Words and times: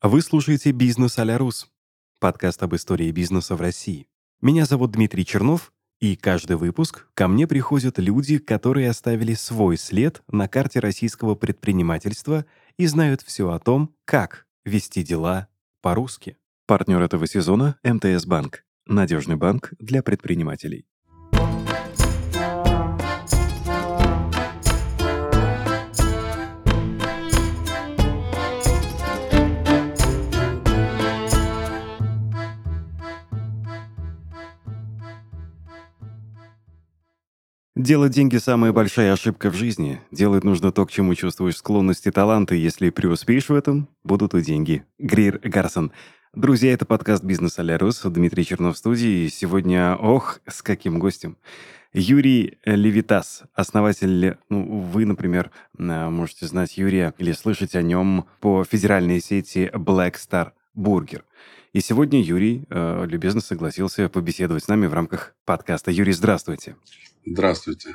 Вы 0.00 0.22
слушаете 0.22 0.70
«Бизнес 0.70 1.18
а 1.18 1.38
Рус»— 1.38 1.68
подкаст 2.20 2.62
об 2.62 2.72
истории 2.76 3.10
бизнеса 3.10 3.56
в 3.56 3.60
России. 3.60 4.06
Меня 4.40 4.64
зовут 4.64 4.92
Дмитрий 4.92 5.26
Чернов, 5.26 5.72
и 5.98 6.14
каждый 6.14 6.56
выпуск 6.56 7.08
ко 7.14 7.26
мне 7.26 7.48
приходят 7.48 7.98
люди, 7.98 8.38
которые 8.38 8.90
оставили 8.90 9.34
свой 9.34 9.76
след 9.76 10.22
на 10.28 10.46
карте 10.46 10.78
российского 10.78 11.34
предпринимательства 11.34 12.46
и 12.76 12.86
знают 12.86 13.22
все 13.22 13.50
о 13.50 13.58
том, 13.58 13.92
как 14.04 14.46
вести 14.64 15.02
дела 15.02 15.48
по-русски. 15.82 16.36
Партнер 16.68 17.02
этого 17.02 17.26
сезона— 17.26 17.76
МТС 17.82 18.24
Банк. 18.24 18.64
Надежный 18.86 19.34
банк 19.34 19.72
для 19.80 20.04
предпринимателей. 20.04 20.86
Делать 37.78 38.10
деньги– 38.10 38.36
самая 38.38 38.72
большая 38.72 39.12
ошибка 39.12 39.52
в 39.52 39.54
жизни. 39.54 40.00
Делать 40.10 40.42
нужно 40.42 40.72
то, 40.72 40.84
к 40.84 40.90
чему 40.90 41.14
чувствуешь 41.14 41.58
склонность 41.58 42.08
и 42.08 42.10
таланты. 42.10 42.56
Если 42.56 42.90
преуспеешь 42.90 43.48
в 43.48 43.54
этом, 43.54 43.86
будут 44.02 44.34
и 44.34 44.42
деньги. 44.42 44.82
Грир 44.98 45.38
Гарсон. 45.44 45.92
Друзья, 46.34 46.72
это 46.72 46.86
подкаст 46.86 47.22
«Бизнес 47.22 47.56
Алярус». 47.60 48.02
Дмитрий 48.02 48.44
Чернов 48.44 48.74
в 48.74 48.78
студии. 48.78 49.26
И 49.26 49.28
сегодня, 49.28 49.94
ох, 49.94 50.40
с 50.48 50.60
каким 50.60 50.98
гостем. 50.98 51.36
Юрий 51.92 52.58
Левитас, 52.64 53.44
основатель, 53.54 54.38
ну, 54.48 54.80
вы, 54.80 55.06
например, 55.06 55.52
можете 55.78 56.46
знать 56.46 56.78
Юрия 56.78 57.14
или 57.18 57.30
слышать 57.30 57.76
о 57.76 57.82
нем 57.82 58.26
по 58.40 58.64
федеральной 58.64 59.20
сети 59.20 59.70
Black 59.72 60.16
Star 60.16 60.50
Burger. 60.76 61.22
И 61.72 61.80
сегодня 61.80 62.22
Юрий 62.22 62.64
э, 62.70 63.04
любезно 63.06 63.42
согласился 63.42 64.08
побеседовать 64.08 64.64
с 64.64 64.68
нами 64.68 64.86
в 64.86 64.94
рамках 64.94 65.34
подкаста. 65.44 65.90
Юрий, 65.90 66.12
здравствуйте. 66.12 66.76
Здравствуйте. 67.26 67.90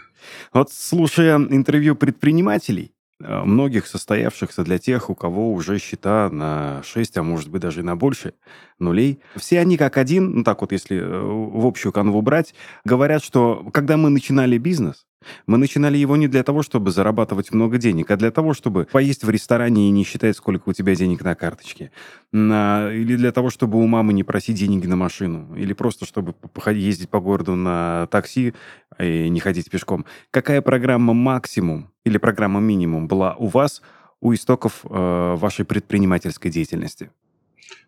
Вот 0.53 0.71
слушая 0.71 1.37
интервью 1.37 1.95
предпринимателей, 1.95 2.93
э, 3.19 3.43
многих 3.43 3.87
состоявшихся 3.87 4.63
для 4.63 4.77
тех, 4.77 5.09
у 5.09 5.15
кого 5.15 5.51
уже 5.53 5.79
счета 5.79 6.29
на 6.29 6.83
6, 6.83 7.17
а 7.17 7.23
может 7.23 7.49
быть 7.49 7.63
даже 7.63 7.79
и 7.79 7.83
на 7.83 7.95
больше 7.95 8.35
нулей, 8.77 9.19
все 9.37 9.59
они 9.59 9.77
как 9.77 9.97
один, 9.97 10.31
ну 10.35 10.43
так 10.43 10.61
вот 10.61 10.71
если 10.71 10.97
э, 10.97 11.21
в 11.21 11.65
общую 11.65 11.91
канву 11.91 12.21
брать, 12.21 12.53
говорят, 12.85 13.23
что 13.23 13.67
когда 13.73 13.97
мы 13.97 14.09
начинали 14.09 14.59
бизнес, 14.59 15.07
мы 15.47 15.57
начинали 15.57 15.97
его 15.97 16.15
не 16.15 16.27
для 16.27 16.43
того, 16.43 16.63
чтобы 16.63 16.91
зарабатывать 16.91 17.51
много 17.51 17.77
денег, 17.77 18.11
а 18.11 18.17
для 18.17 18.31
того, 18.31 18.53
чтобы 18.53 18.87
поесть 18.91 19.23
в 19.23 19.29
ресторане 19.29 19.87
и 19.87 19.91
не 19.91 20.03
считать, 20.03 20.35
сколько 20.37 20.69
у 20.69 20.73
тебя 20.73 20.95
денег 20.95 21.23
на 21.23 21.35
карточке. 21.35 21.91
На... 22.31 22.91
Или 22.91 23.15
для 23.15 23.31
того, 23.31 23.49
чтобы 23.49 23.79
у 23.79 23.87
мамы 23.87 24.13
не 24.13 24.23
просить 24.23 24.57
деньги 24.57 24.87
на 24.87 24.95
машину. 24.95 25.55
Или 25.55 25.73
просто, 25.73 26.05
чтобы 26.05 26.35
ездить 26.67 27.09
по 27.09 27.19
городу 27.19 27.55
на 27.55 28.07
такси 28.07 28.53
и 28.99 29.29
не 29.29 29.39
ходить 29.39 29.69
пешком. 29.69 30.05
Какая 30.31 30.61
программа 30.61 31.13
максимум 31.13 31.89
или 32.03 32.17
программа 32.17 32.59
минимум 32.59 33.07
была 33.07 33.35
у 33.35 33.47
вас 33.47 33.81
у 34.21 34.33
истоков 34.33 34.81
э, 34.83 35.35
вашей 35.37 35.65
предпринимательской 35.65 36.49
деятельности? 36.49 37.09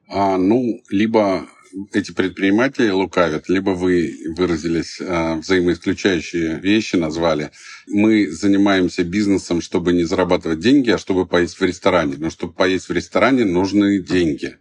А, 0.08 0.38
ну, 0.38 0.81
либо 0.89 1.48
эти 1.92 2.11
предприниматели 2.11 2.89
лукавят, 2.89 3.50
либо 3.50 3.72
вы 3.72 4.16
выразились 4.38 4.97
э, 5.00 5.36
взаимоисключающие 5.36 6.59
вещи, 6.59 6.95
назвали. 6.95 7.52
Мы 7.88 8.31
занимаемся 8.31 9.03
бизнесом, 9.03 9.62
чтобы 9.62 9.92
не 9.92 10.03
зарабатывать 10.03 10.59
деньги, 10.59 10.89
а 10.92 10.97
чтобы 10.97 11.25
поесть 11.25 11.59
в 11.59 11.64
ресторане. 11.64 12.16
Но 12.17 12.30
чтобы 12.30 12.53
поесть 12.53 12.88
в 12.88 12.94
ресторане, 12.94 13.44
нужны 13.44 14.00
деньги. 14.00 14.56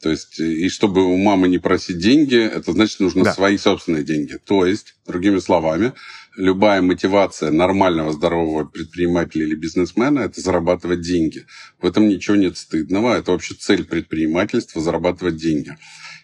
То 0.00 0.10
есть, 0.10 0.38
и 0.38 0.68
чтобы 0.68 1.02
у 1.02 1.16
мамы 1.16 1.48
не 1.48 1.58
просить 1.58 1.98
деньги, 1.98 2.36
это 2.36 2.72
значит, 2.72 3.00
нужно 3.00 3.24
да. 3.24 3.32
свои 3.32 3.56
собственные 3.56 4.04
деньги. 4.04 4.38
То 4.44 4.66
есть, 4.66 4.96
другими 5.06 5.38
словами, 5.38 5.92
любая 6.36 6.82
мотивация 6.82 7.50
нормального, 7.50 8.12
здорового 8.12 8.64
предпринимателя 8.64 9.44
или 9.44 9.54
бизнесмена– 9.54 10.20
это 10.20 10.40
зарабатывать 10.40 11.00
деньги. 11.00 11.46
В 11.80 11.86
этом 11.86 12.08
ничего 12.08 12.36
нет 12.36 12.56
стыдного. 12.56 13.16
Это 13.16 13.32
вообще 13.32 13.54
цель 13.54 13.84
предпринимательства– 13.84 14.80
зарабатывать 14.82 15.36
деньги. 15.36 15.76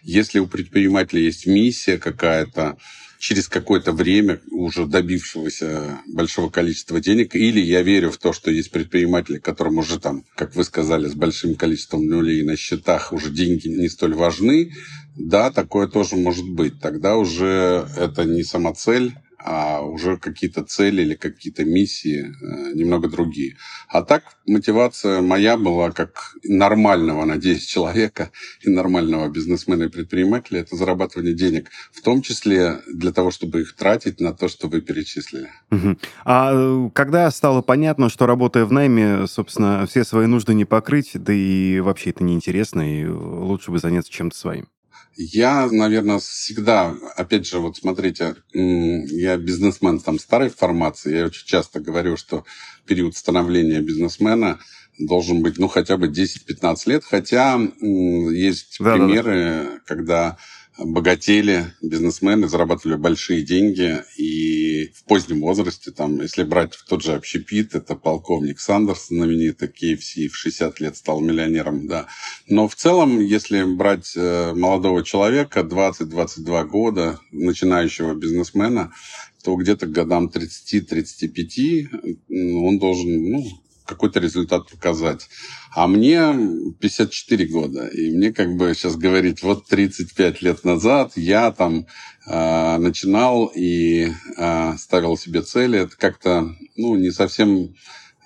Если 0.03 0.39
у 0.39 0.47
предпринимателя 0.47 1.21
есть 1.21 1.45
миссия 1.45 1.97
какая-то, 1.97 2.77
через 3.19 3.47
какое-то 3.47 3.91
время 3.91 4.41
уже 4.49 4.87
добившегося 4.87 5.99
большого 6.07 6.49
количества 6.49 6.99
денег, 6.99 7.35
или 7.35 7.59
я 7.59 7.83
верю 7.83 8.09
в 8.11 8.17
то, 8.17 8.33
что 8.33 8.49
есть 8.49 8.71
предприниматели, 8.71 9.37
которым 9.37 9.77
уже 9.77 9.99
там, 9.99 10.25
как 10.35 10.55
вы 10.55 10.63
сказали, 10.63 11.07
с 11.07 11.13
большим 11.13 11.55
количеством 11.55 12.07
нулей 12.07 12.43
на 12.43 12.57
счетах 12.57 13.13
уже 13.13 13.29
деньги 13.29 13.67
не 13.67 13.89
столь 13.89 14.15
важны, 14.15 14.71
да, 15.15 15.51
такое 15.51 15.87
тоже 15.87 16.15
может 16.15 16.49
быть. 16.49 16.79
Тогда 16.79 17.15
уже 17.15 17.87
это 17.95 18.23
не 18.23 18.43
самоцель, 18.43 19.13
а 19.43 19.81
уже 19.81 20.17
какие-то 20.17 20.63
цели 20.63 21.01
или 21.01 21.15
какие-то 21.15 21.65
миссии 21.65 22.25
э, 22.25 22.73
немного 22.73 23.07
другие. 23.07 23.57
А 23.87 24.01
так 24.03 24.23
мотивация 24.45 25.21
моя 25.21 25.57
была 25.57 25.91
как 25.91 26.35
нормального, 26.43 27.25
надеюсь, 27.25 27.65
человека 27.65 28.31
и 28.61 28.69
нормального 28.69 29.29
бизнесмена 29.29 29.83
и 29.83 29.89
предпринимателя– 29.89 30.59
это 30.61 30.75
зарабатывание 30.75 31.33
денег, 31.33 31.69
в 31.91 32.01
том 32.01 32.21
числе 32.21 32.81
для 32.87 33.11
того, 33.11 33.31
чтобы 33.31 33.61
их 33.61 33.75
тратить 33.75 34.19
на 34.19 34.33
то, 34.33 34.47
что 34.47 34.67
вы 34.67 34.81
перечислили. 34.81 35.49
Угу. 35.71 35.97
А 36.25 36.51
э, 36.53 36.89
когда 36.93 37.29
стало 37.31 37.61
понятно, 37.61 38.09
что 38.09 38.25
работая 38.25 38.65
в 38.65 38.71
найме, 38.71 39.27
собственно, 39.27 39.85
все 39.87 40.03
свои 40.03 40.27
нужды 40.27 40.53
не 40.53 40.65
покрыть, 40.65 41.11
да 41.13 41.33
и 41.33 41.79
вообще 41.79 42.11
это 42.11 42.23
неинтересно, 42.23 42.81
и 42.81 43.07
лучше 43.07 43.71
бы 43.71 43.79
заняться 43.79 44.11
чем-то 44.11 44.37
своим? 44.37 44.67
Я, 45.23 45.67
наверное, 45.71 46.17
всегда, 46.19 46.95
опять 47.15 47.45
же, 47.45 47.59
вот 47.59 47.77
смотрите, 47.77 48.35
я 48.53 49.37
бизнесмен 49.37 49.99
там 49.99 50.17
старой 50.17 50.49
формации, 50.49 51.17
я 51.17 51.25
очень 51.25 51.45
часто 51.45 51.79
говорю, 51.79 52.17
что 52.17 52.43
период 52.87 53.15
становления 53.15 53.81
бизнесмена 53.81 54.59
должен 54.97 55.43
быть, 55.43 55.59
ну, 55.59 55.67
хотя 55.67 55.97
бы 55.97 56.07
10-15 56.07 56.75
лет, 56.87 57.03
хотя 57.03 57.59
есть 57.81 58.77
да, 58.79 58.93
примеры, 58.95 59.33
да, 59.33 59.63
да. 59.63 59.79
когда 59.85 60.37
богатели, 60.77 61.73
бизнесмены, 61.81 62.47
зарабатывали 62.47 62.95
большие 62.97 63.43
деньги, 63.43 64.03
и 64.17 64.91
в 64.95 65.03
позднем 65.03 65.41
возрасте, 65.41 65.91
там, 65.91 66.21
если 66.21 66.43
брать 66.43 66.77
тот 66.87 67.03
же 67.03 67.13
общепит, 67.13 67.75
это 67.75 67.95
полковник 67.95 68.59
Сандерс, 68.59 69.07
знаменитый 69.07 69.67
KFC, 69.67 70.27
в 70.27 70.35
60 70.35 70.79
лет 70.79 70.97
стал 70.97 71.19
миллионером, 71.19 71.87
да. 71.87 72.07
Но 72.47 72.67
в 72.67 72.75
целом, 72.75 73.19
если 73.19 73.63
брать 73.63 74.13
э, 74.15 74.53
молодого 74.53 75.03
человека, 75.03 75.61
20-22 75.61 76.65
года, 76.65 77.19
начинающего 77.31 78.13
бизнесмена, 78.13 78.91
то 79.43 79.55
где-то 79.55 79.87
к 79.87 79.91
годам 79.91 80.31
30-35 80.33 81.87
он 82.29 82.79
должен, 82.79 83.31
ну, 83.31 83.43
какой-то 83.85 84.19
результат 84.19 84.69
показать. 84.69 85.27
А 85.73 85.87
мне 85.87 86.33
54 86.79 87.45
года, 87.47 87.87
и 87.87 88.11
мне 88.11 88.33
как 88.33 88.55
бы 88.55 88.73
сейчас 88.73 88.95
говорить, 88.95 89.41
вот 89.43 89.67
35 89.67 90.41
лет 90.41 90.63
назад 90.63 91.13
я 91.15 91.51
там 91.51 91.85
э, 92.27 92.77
начинал 92.77 93.51
и 93.55 94.11
э, 94.37 94.73
ставил 94.77 95.17
себе 95.17 95.41
цели, 95.41 95.79
это 95.79 95.95
как-то, 95.97 96.55
ну, 96.75 96.95
не 96.95 97.11
совсем 97.11 97.73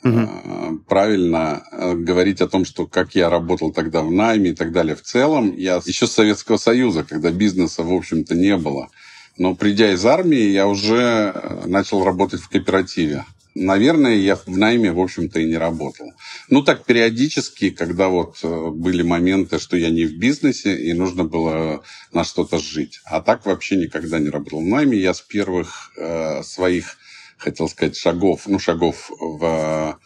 угу. 0.04 0.80
правильно 0.88 1.64
говорить 1.96 2.42
о 2.42 2.48
том, 2.48 2.66
что 2.66 2.88
как 2.88 3.16
я 3.16 3.30
работал 3.30 3.72
тогда 3.72 4.02
в 4.02 4.12
найме 4.12 4.52
и 4.52 4.56
так 4.56 4.72
далее. 4.72 4.96
В 4.96 5.02
целом, 5.02 5.56
я 5.56 5.82
еще 5.86 6.08
с 6.08 6.12
Советского 6.12 6.58
Союза, 6.58 7.04
когда 7.04 7.32
бизнеса, 7.32 7.84
в 7.84 7.94
общем-то, 7.94 8.36
не 8.36 8.58
было. 8.58 8.90
Но 9.38 9.54
придя 9.54 9.92
из 9.92 10.06
армии, 10.06 10.52
я 10.52 10.68
уже 10.68 11.62
начал 11.66 12.06
работать 12.06 12.42
в 12.42 12.50
кооперативе 12.50 13.26
наверное, 13.56 14.16
я 14.16 14.36
в 14.36 14.48
найме, 14.48 14.92
в 14.92 15.00
общем-то, 15.00 15.40
и 15.40 15.48
не 15.48 15.58
работал. 15.58 16.14
Ну, 16.50 16.62
так 16.62 16.86
периодически, 16.86 17.72
когда 17.72 18.10
вот 18.10 18.38
э, 18.44 18.70
были 18.70 19.02
моменты, 19.02 19.58
что 19.60 19.78
я 19.78 19.90
не 19.90 20.06
в 20.06 20.18
бизнесе, 20.18 20.76
и 20.78 20.94
нужно 20.94 21.24
было 21.24 21.84
на 22.12 22.24
что-то 22.24 22.60
жить. 22.60 23.00
А 23.06 23.22
так 23.22 23.46
вообще 23.46 23.78
никогда 23.78 24.20
не 24.20 24.30
работал 24.30 24.60
в 24.60 24.68
найме. 24.68 24.98
Я 24.98 25.14
с 25.14 25.22
первых 25.22 25.92
э, 25.98 26.44
своих, 26.44 26.98
хотел 27.38 27.70
сказать, 27.70 27.96
шагов, 27.96 28.44
ну, 28.46 28.60
шагов 28.60 29.10
в 29.20 30.00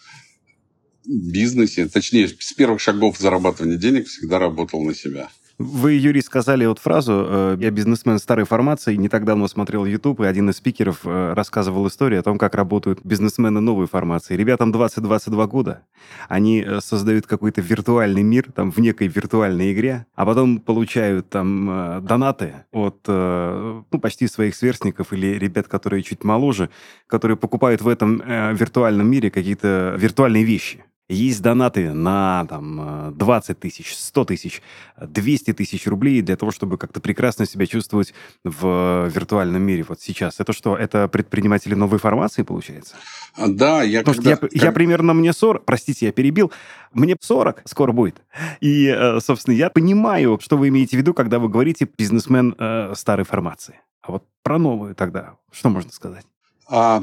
бизнесе, 1.05 1.87
точнее, 1.87 2.27
с 2.27 2.53
первых 2.53 2.79
шагов 2.79 3.17
зарабатывания 3.17 3.77
денег 3.77 4.07
всегда 4.07 4.37
работал 4.37 4.83
на 4.83 4.93
себя. 4.93 5.29
Вы, 5.59 5.91
Юрий, 5.91 6.21
сказали 6.21 6.65
вот 6.65 6.79
фразу 6.79 7.25
э, 7.27 7.57
«Я 7.59 7.69
бизнесмен 7.69 8.17
старой 8.19 8.45
формации». 8.45 8.95
Не 8.95 9.09
так 9.09 9.25
давно 9.25 9.45
смотрел 9.49 9.83
YouTube, 9.83 10.21
и 10.21 10.25
один 10.25 10.49
из 10.49 10.55
спикеров 10.55 11.01
э, 11.03 11.33
рассказывал 11.33 11.85
историю 11.89 12.21
о 12.21 12.23
том, 12.23 12.37
как 12.37 12.55
работают 12.55 13.01
бизнесмены 13.03 13.59
новой 13.59 13.85
формации. 13.85 14.37
Ребятам 14.37 14.71
20-22 14.71 15.47
года. 15.47 15.81
Они 16.29 16.63
э, 16.65 16.79
создают 16.79 17.27
какой-то 17.27 17.59
виртуальный 17.59 18.23
мир 18.23 18.49
там 18.53 18.71
в 18.71 18.77
некой 18.77 19.07
виртуальной 19.07 19.73
игре, 19.73 20.05
а 20.15 20.25
потом 20.25 20.59
получают 20.59 21.29
там 21.29 22.05
донаты 22.05 22.63
от 22.71 23.05
ну, 23.05 23.99
почти 24.01 24.27
своих 24.27 24.55
сверстников 24.55 25.11
или 25.11 25.37
ребят, 25.37 25.67
которые 25.67 26.03
чуть 26.03 26.23
моложе, 26.23 26.69
которые 27.05 27.35
покупают 27.35 27.81
в 27.81 27.89
этом 27.89 28.23
виртуальном 28.55 29.11
мире 29.11 29.29
какие-то 29.29 29.95
виртуальные 29.97 30.45
вещи. 30.45 30.85
Есть 31.09 31.41
донаты 31.41 31.91
на 31.91 32.45
там, 32.47 33.13
20 33.17 33.59
тысяч, 33.59 33.95
100 33.95 34.25
тысяч, 34.25 34.61
200 35.01 35.53
тысяч 35.53 35.87
рублей 35.87 36.21
для 36.21 36.37
того, 36.37 36.51
чтобы 36.51 36.77
как-то 36.77 37.01
прекрасно 37.01 37.45
себя 37.45 37.65
чувствовать 37.65 38.13
в 38.43 39.07
виртуальном 39.07 39.61
мире 39.61 39.83
вот 39.87 39.99
сейчас. 39.99 40.39
Это 40.39 40.53
что, 40.53 40.77
это 40.77 41.07
предприниматели 41.07 41.73
новой 41.73 41.97
формации, 41.97 42.43
получается? 42.43 42.95
А, 43.35 43.47
да, 43.47 43.81
я 43.81 43.99
Потому 43.99 44.17
когда... 44.17 44.35
что 44.35 44.49
я, 44.51 44.65
я 44.65 44.71
примерно, 44.71 45.13
мне 45.13 45.33
40, 45.33 45.65
простите, 45.65 46.05
я 46.05 46.11
перебил, 46.11 46.51
мне 46.93 47.15
40 47.19 47.63
скоро 47.65 47.91
будет. 47.91 48.21
И, 48.61 48.85
э, 48.87 49.19
собственно, 49.19 49.55
я 49.55 49.69
понимаю, 49.69 50.39
что 50.41 50.57
вы 50.57 50.67
имеете 50.67 50.95
в 50.95 50.99
виду, 50.99 51.13
когда 51.15 51.39
вы 51.39 51.49
говорите 51.49 51.89
бизнесмен 51.97 52.55
э, 52.57 52.93
старой 52.95 53.25
формации. 53.25 53.81
А 54.01 54.11
вот 54.11 54.23
про 54.43 54.59
новую 54.59 54.93
тогда, 54.95 55.37
что 55.51 55.69
можно 55.69 55.91
сказать? 55.91 56.25
А 56.71 57.01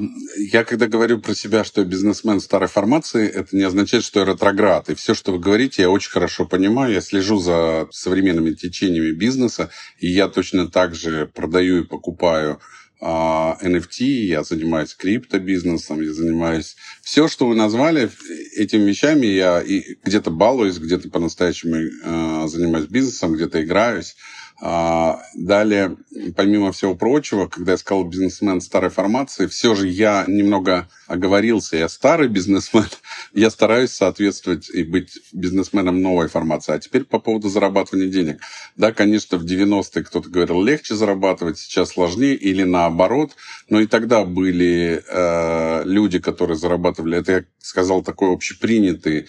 я 0.53 0.63
когда 0.63 0.87
говорю 0.87 1.19
про 1.19 1.35
себя, 1.35 1.65
что 1.65 1.81
я 1.81 1.87
бизнесмен 1.87 2.41
старой 2.41 2.69
формации, 2.69 3.29
это 3.29 3.57
не 3.57 3.65
означает, 3.65 4.05
что 4.05 4.21
я 4.21 4.27
ретроград. 4.27 4.89
И 4.89 4.95
все, 4.95 5.13
что 5.13 5.33
вы 5.33 5.41
говорите, 5.41 5.83
я 5.83 5.91
очень 5.91 6.13
хорошо 6.13 6.47
понимаю. 6.47 6.93
Я 6.93 7.01
слежу 7.01 7.39
за 7.39 7.89
современными 7.91 8.53
течениями 8.53 9.11
бизнеса, 9.11 9.71
и 9.99 10.07
я 10.07 10.29
точно 10.29 10.69
так 10.71 10.95
же 10.95 11.27
продаю 11.27 11.83
и 11.83 11.87
покупаю 11.87 12.61
а, 13.01 13.59
NFT, 13.61 14.05
я 14.05 14.45
занимаюсь 14.45 14.95
криптобизнесом, 14.95 16.01
я 16.01 16.13
занимаюсь... 16.13 16.77
Все, 17.03 17.27
что 17.27 17.49
вы 17.49 17.57
назвали, 17.57 18.09
этими 18.57 18.89
вещами 18.89 19.27
я 19.27 19.63
где-то 20.05 20.31
балуюсь, 20.31 20.79
где-то 20.79 21.11
по-настоящему 21.11 21.77
э, 21.77 22.49
занимаюсь 22.49 22.87
бизнесом, 22.87 23.35
где-то 23.35 23.63
играюсь. 23.63 24.17
А, 24.59 25.21
далее, 25.35 25.97
помимо 26.35 26.73
всего 26.73 26.95
прочего, 26.95 27.47
когда 27.47 27.73
я 27.73 27.79
сказал 27.79 28.05
бизнесмен 28.05 28.63
старой 28.63 28.89
формации, 28.89 29.47
все 29.49 29.75
же 29.75 29.87
я 29.87 30.25
немного 30.27 30.89
оговорился. 31.07 31.77
Я 31.77 31.91
старый 31.91 32.29
бизнесмен, 32.29 32.87
я 33.35 33.51
стараюсь 33.51 33.91
соответствовать 33.91 34.71
и 34.71 34.83
быть 34.83 35.19
бизнесменом 35.33 36.01
новой 36.01 36.29
формации. 36.29 36.73
А 36.73 36.79
теперь 36.79 37.05
по 37.05 37.19
поводу 37.19 37.51
зарабатывания 37.51 38.09
денег. 38.09 38.41
Да, 38.77 38.93
конечно, 38.93 39.37
в 39.37 39.45
90-е 39.45 40.05
кто-то 40.05 40.31
говорил, 40.31 40.63
легче 40.63 40.95
зарабатывать, 40.95 41.59
сейчас 41.59 41.91
сложнее 41.91 42.35
или 42.35 42.63
наоборот. 42.63 43.33
Но 43.69 43.81
и 43.81 43.87
тогда 43.87 44.25
были 44.25 45.03
э, 45.07 45.83
люди, 45.85 46.19
которые 46.19 46.57
зарабатывали, 46.57 47.19
это 47.19 47.33
я 47.33 47.45
сказал 47.59 48.03
такой 48.03 48.33
общепринятый 48.33 49.27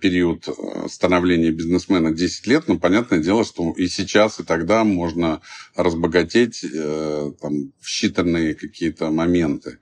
период 0.00 0.48
э, 0.48 0.88
становления 0.88 1.50
бизнесмена 1.50 2.12
10 2.12 2.46
лет, 2.46 2.68
но 2.68 2.78
понятное 2.78 3.20
дело, 3.20 3.44
что 3.44 3.72
и 3.76 3.86
сейчас, 3.88 4.40
и 4.40 4.44
тогда 4.44 4.84
можно 4.84 5.40
разбогатеть 5.74 6.64
э, 6.64 7.32
там, 7.40 7.72
в 7.80 7.88
считанные 7.88 8.54
какие-то 8.54 9.10
моменты. 9.10 9.78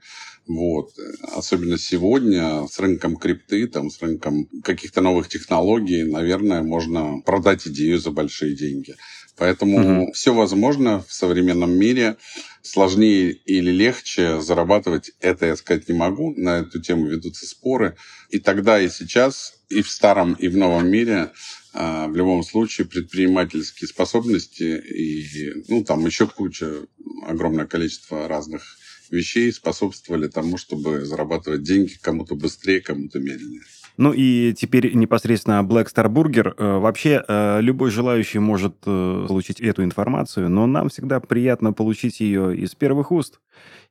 Вот. 0.47 0.91
Особенно 1.35 1.77
сегодня 1.77 2.67
с 2.67 2.77
рынком 2.79 3.15
крипты, 3.15 3.67
там, 3.67 3.89
с 3.89 4.01
рынком 4.01 4.47
каких-то 4.63 5.01
новых 5.01 5.29
технологий, 5.29 6.03
наверное, 6.03 6.61
можно 6.63 7.21
продать 7.21 7.67
идею 7.67 7.99
за 7.99 8.11
большие 8.11 8.55
деньги. 8.55 8.95
Поэтому 9.37 10.03
угу. 10.03 10.11
все 10.13 10.33
возможно 10.33 11.03
в 11.07 11.13
современном 11.13 11.71
мире. 11.71 12.17
Сложнее 12.61 13.31
или 13.31 13.71
легче 13.71 14.39
зарабатывать, 14.39 15.11
это 15.19 15.47
я 15.47 15.55
сказать 15.55 15.89
не 15.89 15.95
могу. 15.95 16.33
На 16.37 16.59
эту 16.59 16.81
тему 16.81 17.07
ведутся 17.07 17.45
споры. 17.45 17.95
И 18.29 18.39
тогда, 18.39 18.79
и 18.79 18.89
сейчас, 18.89 19.55
и 19.73 19.81
в 19.81 19.89
старом, 19.89 20.33
и 20.33 20.47
в 20.47 20.57
новом 20.57 20.89
мире 20.89 21.31
а, 21.73 22.07
в 22.07 22.15
любом 22.15 22.43
случае 22.43 22.87
предпринимательские 22.87 23.87
способности 23.87 24.63
и 24.63 25.63
ну, 25.67 25.83
там 25.83 26.05
еще 26.05 26.27
куча, 26.27 26.85
огромное 27.27 27.65
количество 27.65 28.27
разных 28.27 28.77
вещей 29.09 29.51
способствовали 29.51 30.27
тому, 30.27 30.57
чтобы 30.57 31.05
зарабатывать 31.05 31.63
деньги 31.63 31.93
кому-то 32.01 32.35
быстрее, 32.35 32.81
кому-то 32.81 33.19
медленнее. 33.19 33.63
Ну 33.97 34.11
и 34.11 34.53
теперь 34.53 34.95
непосредственно 34.95 35.61
Black 35.63 35.87
Star 35.93 36.07
Burger. 36.07 36.53
Э, 36.57 36.79
вообще, 36.79 37.23
э, 37.27 37.61
любой 37.61 37.91
желающий 37.91 38.39
может 38.39 38.75
э, 38.85 39.25
получить 39.27 39.61
эту 39.61 39.83
информацию, 39.83 40.49
но 40.49 40.65
нам 40.65 40.89
всегда 40.89 41.19
приятно 41.19 41.73
получить 41.73 42.19
ее 42.19 42.55
из 42.57 42.73
первых 42.75 43.11
уст 43.11 43.39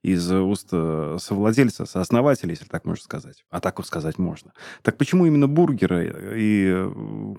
из 0.03 0.33
уст 0.33 0.71
совладельца, 0.71 1.87
сооснователя, 1.87 2.51
если 2.51 2.65
так 2.65 2.85
можно 2.85 3.05
сказать. 3.05 3.45
А 3.51 3.61
так 3.61 3.79
вот 3.79 3.87
сказать 3.87 4.19
можно. 4.19 4.53
Так 4.83 4.99
почему 4.99 5.27
именно 5.27 5.47
бургеры? 5.47 6.35
И 6.37 6.89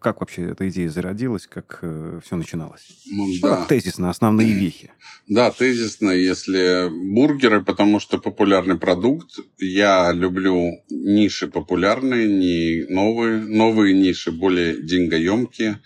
как 0.02 0.22
вообще 0.22 0.44
эта 0.44 0.70
идея 0.70 0.90
зародилась? 0.90 1.46
Как 1.46 1.84
все 2.24 2.38
начиналось? 2.38 3.04
Ну, 3.12 3.28
да. 3.42 3.60
Ну, 3.60 3.66
тезисно, 3.68 4.10
основные 4.10 4.54
вехи. 4.54 4.92
Да, 5.28 5.52
тезисно, 5.52 6.12
если 6.12 6.90
бургеры, 6.90 7.64
потому 7.64 8.02
что 8.02 8.18
популярный 8.18 8.78
продукт. 8.78 9.40
Я 9.58 10.12
люблю 10.12 10.84
ниши 10.90 11.48
популярные, 11.48 12.28
не 12.28 12.53
новые. 12.90 13.40
Новые 13.40 13.94
ниши 13.94 14.32
более 14.32 14.82
деньгоемкие. 14.82 15.80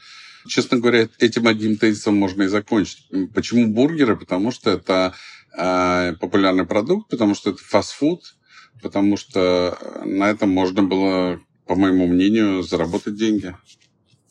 Честно 0.48 0.78
говоря, 0.78 1.10
этим 1.20 1.48
одним 1.48 1.78
тезисом 1.78 2.16
можно 2.16 2.44
и 2.44 2.48
закончить. 2.48 3.08
Почему 3.34 3.68
бургеры? 3.68 4.16
Потому 4.16 4.52
что 4.52 4.72
это 4.72 5.14
э, 5.58 6.14
популярный 6.20 6.66
продукт, 6.66 7.10
потому 7.10 7.36
что 7.36 7.50
это 7.50 7.60
фастфуд, 7.62 8.36
потому 8.82 9.18
что 9.18 9.78
на 10.06 10.30
этом 10.30 10.50
можно 10.50 10.84
было, 10.84 11.42
по 11.66 11.76
моему 11.76 12.08
мнению, 12.08 12.64
заработать 12.64 13.16
деньги. 13.16 13.54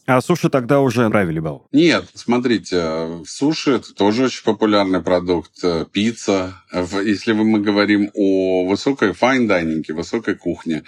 А 0.07 0.21
суши 0.21 0.49
тогда 0.49 0.81
уже 0.81 1.11
правили 1.11 1.41
бал? 1.41 1.67
Нет, 1.73 2.05
смотрите, 2.15 3.25
суши 3.27 3.73
это 3.73 3.93
тоже 3.93 4.27
очень 4.27 4.45
популярный 4.45 5.03
продукт. 5.03 5.65
Пицца. 5.93 6.63
Если 6.73 7.33
мы 7.33 7.59
говорим 7.61 8.11
о 8.15 8.67
высокой 8.69 9.13
fine 9.13 9.40
dining 9.40 9.81
е, 9.81 9.95
высокой 9.95 10.37
кухне, 10.37 10.85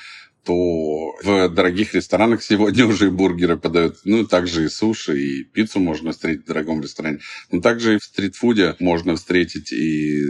то 0.49 1.12
в 1.23 1.50
дорогих 1.50 1.93
ресторанах 1.93 2.43
сегодня 2.43 2.87
уже 2.87 3.09
и 3.09 3.11
бургеры 3.11 3.59
подают. 3.59 3.99
Ну, 4.05 4.27
также 4.27 4.65
и 4.65 4.69
суши, 4.71 5.21
и 5.23 5.45
пиццу 5.45 5.79
можно 5.79 6.12
встретить 6.12 6.45
в 6.45 6.47
дорогом 6.47 6.81
ресторане. 6.81 7.19
Но 7.53 7.61
также 7.61 7.97
и 7.97 7.99
в 7.99 8.05
стритфуде 8.05 8.75
можно 8.79 9.17
встретить 9.17 9.73
и 9.75 10.23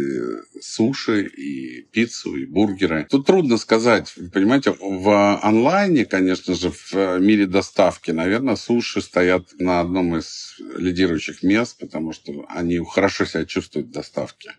суши, 0.61 1.25
и 1.25 1.83
пиццу, 1.93 2.35
и 2.35 2.47
бургеры. 2.47 3.07
Тут 3.09 3.27
трудно 3.27 3.59
сказать. 3.59 4.13
Понимаете, 4.35 4.75
в 4.81 5.39
онлайне, 5.41 6.05
конечно 6.05 6.55
же, 6.55 6.73
в 6.73 7.21
мире 7.21 7.47
доставки, 7.47 8.11
наверное, 8.11 8.57
суши 8.57 9.01
стоят 9.01 9.45
на 9.61 9.79
одном 9.79 10.17
из 10.17 10.57
лидирующих 10.77 11.45
мест, 11.45 11.79
потому 11.79 12.13
что 12.13 12.45
они 12.49 12.81
хорошо 12.85 13.25
себя 13.25 13.45
чувствуют 13.45 13.87
в 13.87 13.93
доставке. 13.93 14.51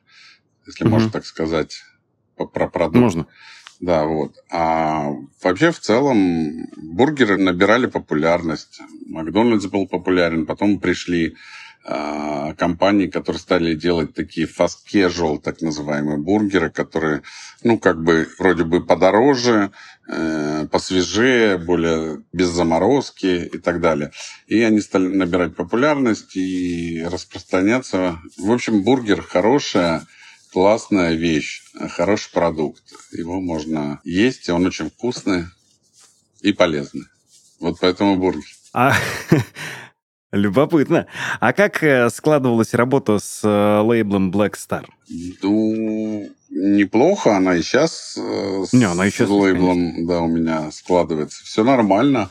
Если 0.65 0.85
угу. 0.85 0.91
можно 0.91 1.11
так 1.11 1.25
сказать 1.25 1.83
про 2.37 2.69
продукт. 2.69 2.95
Можно. 2.95 3.27
Да, 3.79 4.05
вот. 4.05 4.35
А 4.51 5.13
вообще 5.41 5.71
в 5.71 5.79
целом 5.79 6.67
бургеры 6.75 7.37
набирали 7.37 7.85
популярность. 7.85 8.81
Макдональдс 9.07 9.67
был 9.67 9.87
популярен, 9.87 10.45
потом 10.45 10.79
пришли 10.79 11.35
э, 11.85 12.53
компании, 12.57 13.07
которые 13.07 13.39
стали 13.39 13.75
делать 13.75 14.13
такие 14.13 14.47
fast 14.47 14.79
casual, 14.93 15.39
так 15.39 15.61
называемые 15.61 16.17
бургеры, 16.17 16.69
которые, 16.69 17.21
ну, 17.63 17.79
как 17.79 18.03
бы 18.03 18.27
вроде 18.37 18.65
бы 18.65 18.85
подороже, 18.85 19.71
э, 20.09 20.67
посвежее, 20.69 21.57
более 21.57 22.21
без 22.33 22.49
заморозки 22.49 23.49
и 23.53 23.57
так 23.59 23.79
далее. 23.79 24.11
И 24.47 24.61
они 24.61 24.81
стали 24.81 25.07
набирать 25.07 25.55
популярность 25.55 26.35
и 26.35 27.01
распространяться. 27.09 28.19
В 28.37 28.51
общем, 28.51 28.83
бургер 28.83 29.21
хорошая 29.21 30.05
классная 30.51 31.13
вещь, 31.13 31.63
хороший 31.89 32.31
продукт. 32.31 32.83
Его 33.11 33.39
можно 33.39 33.99
есть, 34.03 34.49
он 34.49 34.65
очень 34.65 34.89
вкусный 34.89 35.45
и 36.41 36.53
полезный. 36.53 37.05
Вот 37.59 37.77
поэтому 37.79 38.15
бургер. 38.15 38.43
А, 38.73 38.93
любопытно. 40.31 41.07
А 41.39 41.53
как 41.53 41.83
э, 41.83 42.09
складывалась 42.09 42.73
работа 42.73 43.19
с 43.19 43.41
э, 43.43 43.81
лейблом 43.81 44.31
Black 44.31 44.53
Star? 44.53 44.85
Ну, 45.41 46.29
неплохо. 46.49 47.35
Она 47.35 47.55
и 47.55 47.61
сейчас 47.61 48.17
э, 48.17 48.65
с 48.67 48.73
Не, 48.73 48.85
она 48.85 49.07
и 49.07 49.11
сейчас, 49.11 49.29
лейблом 49.29 49.91
конечно. 49.91 50.07
да, 50.07 50.21
у 50.21 50.27
меня 50.27 50.71
складывается. 50.71 51.43
Все 51.43 51.63
нормально 51.63 52.29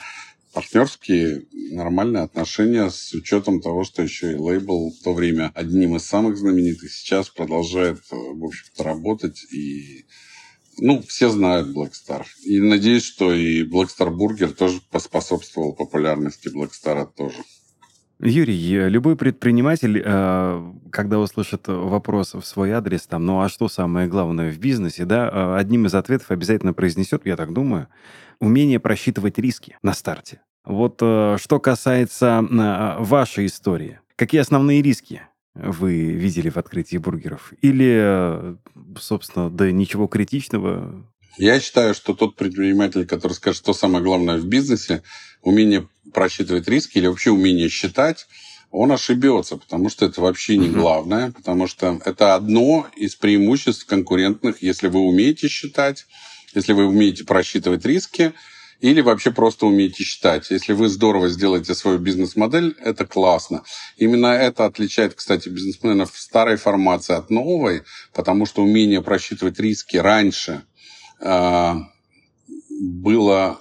партнерские 0.59 1.45
нормальные 1.71 2.25
отношения 2.25 2.91
с 2.91 3.15
учетом 3.15 3.61
того, 3.61 3.85
что 3.85 4.03
еще 4.03 4.33
и 4.33 4.35
лейбл 4.35 4.91
в 4.91 5.05
то 5.05 5.15
время 5.15 5.53
одним 5.55 5.95
из 5.95 6.05
самых 6.05 6.37
знаменитых 6.37 6.91
сейчас 6.91 7.29
продолжает, 7.29 7.99
э, 8.11 8.17
в 8.17 8.45
общем-то, 8.45 8.83
работать 8.83 9.41
и 9.53 10.05
ну, 10.79 11.01
все 11.03 11.29
знают 11.29 11.69
Black 11.69 11.93
Star. 11.93 12.25
И 12.45 12.61
надеюсь, 12.61 13.05
что 13.05 13.33
и 13.33 13.63
Black 13.63 13.87
Star 13.97 14.13
Burger 14.13 14.53
тоже 14.53 14.81
поспособствовал 14.91 15.75
популярности 15.77 16.49
Black 16.49 16.71
Star 16.71 17.07
тоже. 17.17 17.39
Юрий, 18.21 18.89
любой 18.89 19.15
предприниматель, 19.15 20.03
э, 20.05 20.73
когда 20.91 21.21
услышит 21.21 21.69
вопрос 21.69 22.35
в 22.35 22.43
свой 22.43 22.73
адрес, 22.73 23.07
там, 23.07 23.25
ну 23.25 23.43
а 23.43 23.49
что 23.49 23.69
самое 23.69 24.09
главное 24.09 24.51
в 24.51 24.59
бизнесе, 24.59 25.05
да, 25.05 25.29
э, 25.29 25.57
одним 25.57 25.87
из 25.87 25.95
ответов 25.95 26.33
обязательно 26.33 26.75
произнесет, 26.75 27.27
я 27.27 27.37
так 27.37 27.53
думаю, 27.53 27.87
умение 28.41 28.81
просчитывать 28.81 29.39
риски 29.39 29.77
на 29.83 29.93
старте. 29.93 30.41
Вот 30.65 30.99
э, 31.01 31.37
что 31.41 31.61
касается 31.61 32.45
вашей 32.99 33.47
истории, 33.47 34.01
какие 34.17 34.41
основные 34.41 34.83
риски 34.83 35.23
вы 35.55 36.13
видели 36.13 36.51
в 36.51 36.57
открытии 36.57 36.99
бургеров? 36.99 37.53
Или, 37.63 38.57
собственно, 38.99 39.51
да 39.51 39.71
ничего 39.71 40.07
критичного, 40.07 41.05
Я 41.37 41.61
считаю, 41.61 41.95
что 41.95 42.15
тот 42.15 42.37
предприниматель, 42.37 43.07
который 43.07 43.33
скажет, 43.33 43.59
что 43.63 43.73
самое 43.73 44.05
главное 44.05 44.39
в 44.39 44.47
бизнесе, 44.47 45.03
умение 45.43 45.89
просчитывать 46.13 46.69
риски 46.69 46.99
или 46.99 47.07
вообще 47.07 47.31
умение 47.31 47.69
считать, 47.69 48.27
он 48.71 48.93
ошибется, 48.93 49.57
потому 49.57 49.89
что 49.89 50.05
это 50.07 50.21
вообще 50.21 50.57
не 50.57 50.69
главное, 50.69 51.33
потому 51.33 51.67
что 51.67 52.01
это 52.05 52.35
одно 52.35 52.87
из 52.97 53.15
преимуществ 53.15 53.87
конкурентных, 53.87 54.63
если 54.63 54.89
вы 54.89 55.01
умеете 55.01 55.49
считать, 55.49 56.07
если 56.55 56.73
вы 56.73 56.87
умеете 56.87 57.25
просчитывать 57.25 57.85
риски, 57.87 58.33
или 58.81 59.01
вообще 59.01 59.31
просто 59.31 59.67
умеете 59.67 60.05
считать. 60.05 60.51
Если 60.51 60.73
вы 60.73 60.89
здорово 60.89 61.29
сделаете 61.29 61.75
свою 61.75 61.99
бизнес-модель, 61.99 62.77
это 62.81 63.07
классно. 63.07 63.65
Именно 63.97 64.29
это 64.29 64.67
отличает, 64.67 65.15
кстати, 65.15 65.49
бизнесменов 65.49 66.13
старой 66.15 66.57
формации 66.57 67.15
от 67.15 67.31
новой, 67.31 67.83
потому 68.15 68.47
что 68.47 68.63
умение 68.63 69.03
просчитывать 69.03 69.59
риски 69.59 69.97
раньше 69.97 70.63
э, 71.21 71.75
было 72.81 73.61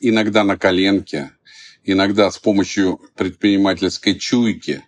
иногда 0.00 0.44
на 0.44 0.58
коленке, 0.58 1.30
иногда 1.84 2.30
с 2.30 2.38
помощью 2.38 3.00
предпринимательской 3.16 4.18
чуйки. 4.18 4.84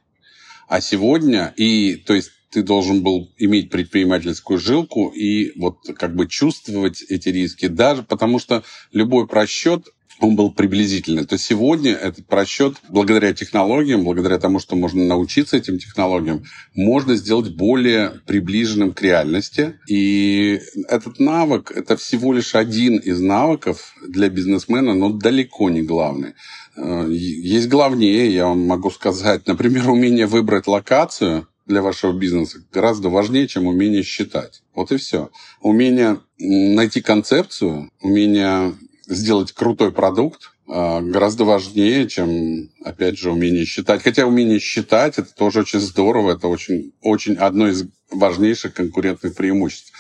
А 0.69 0.81
сегодня, 0.81 1.53
и 1.57 1.97
то 1.97 2.15
есть 2.15 2.31
ты 2.53 2.63
должен 2.63 3.03
был 3.03 3.33
иметь 3.39 3.71
предпринимательскую 3.71 4.59
жилку 4.59 5.09
и 5.09 5.59
вот 5.59 5.79
как 5.97 6.15
бы 6.15 6.27
чувствовать 6.27 7.03
эти 7.09 7.31
риски, 7.31 7.67
даже 7.67 8.03
потому 8.03 8.39
что 8.39 8.63
любой 8.93 9.27
просчет 9.27 9.87
он 10.21 10.37
был 10.37 10.53
приблизительный. 10.53 11.25
То 11.25 11.37
сегодня 11.37 11.93
этот 11.93 12.27
просчет, 12.27 12.77
благодаря 12.89 13.33
технологиям, 13.33 14.05
благодаря 14.05 14.39
тому, 14.39 14.61
что 14.61 14.77
можно 14.77 15.05
научиться 15.05 15.57
этим 15.57 15.79
технологиям, 15.79 16.45
можно 16.75 17.17
сделать 17.17 17.57
более 17.57 18.21
приближенным 18.27 18.93
к 18.93 19.03
реальности. 19.03 19.75
И 19.89 20.61
этот 20.89 21.19
навык– 21.19 21.73
это 21.75 21.97
всего 21.97 22.33
лишь 22.33 22.55
один 22.55 22.99
из 22.99 23.21
навыков 23.21 23.95
для 24.07 24.29
бизнесмена, 24.29 24.95
но 24.95 25.11
далеко 25.11 25.71
не 25.71 25.83
главный. 25.83 26.35
Э, 26.77 27.09
есть 27.11 27.69
главнее, 27.69 28.33
я 28.33 28.47
вам 28.47 28.67
могу 28.67 28.91
сказать, 28.91 29.47
например, 29.47 29.91
умение 29.91 30.27
выбрать 30.27 30.67
локацию– 30.67 31.49
для 31.67 31.83
вашего 31.83 32.13
бизнеса 32.13 32.59
гораздо 32.73 33.09
важнее, 33.09 33.49
чем 33.49 33.67
умение 33.67 34.03
считать. 34.03 34.63
Вот 34.75 34.93
и 34.93 34.97
все. 34.97 35.31
Умение 35.61 36.21
найти 36.39 37.01
концепцию, 37.01 37.91
умение 38.01 38.75
сделать 39.07 39.53
крутой 39.53 39.93
продукт 39.93 40.53
а, 40.69 41.01
гораздо 41.01 41.45
важнее, 41.45 42.09
чем, 42.09 42.71
опять 42.85 43.19
же, 43.19 43.31
умение 43.31 43.65
считать. 43.65 44.03
Хотя 44.03 44.27
умение 44.27 44.59
считать 44.59 45.19
это 45.19 45.35
тоже 45.35 45.61
очень 45.61 45.81
здорово, 45.81 46.33
это 46.33 46.49
очень, 46.49 46.93
очень 47.03 47.35
одно 47.35 47.69
из 47.69 47.85
важнейших 48.11 48.75
конкурентных 48.75 49.35
преимуществ. 49.35 49.93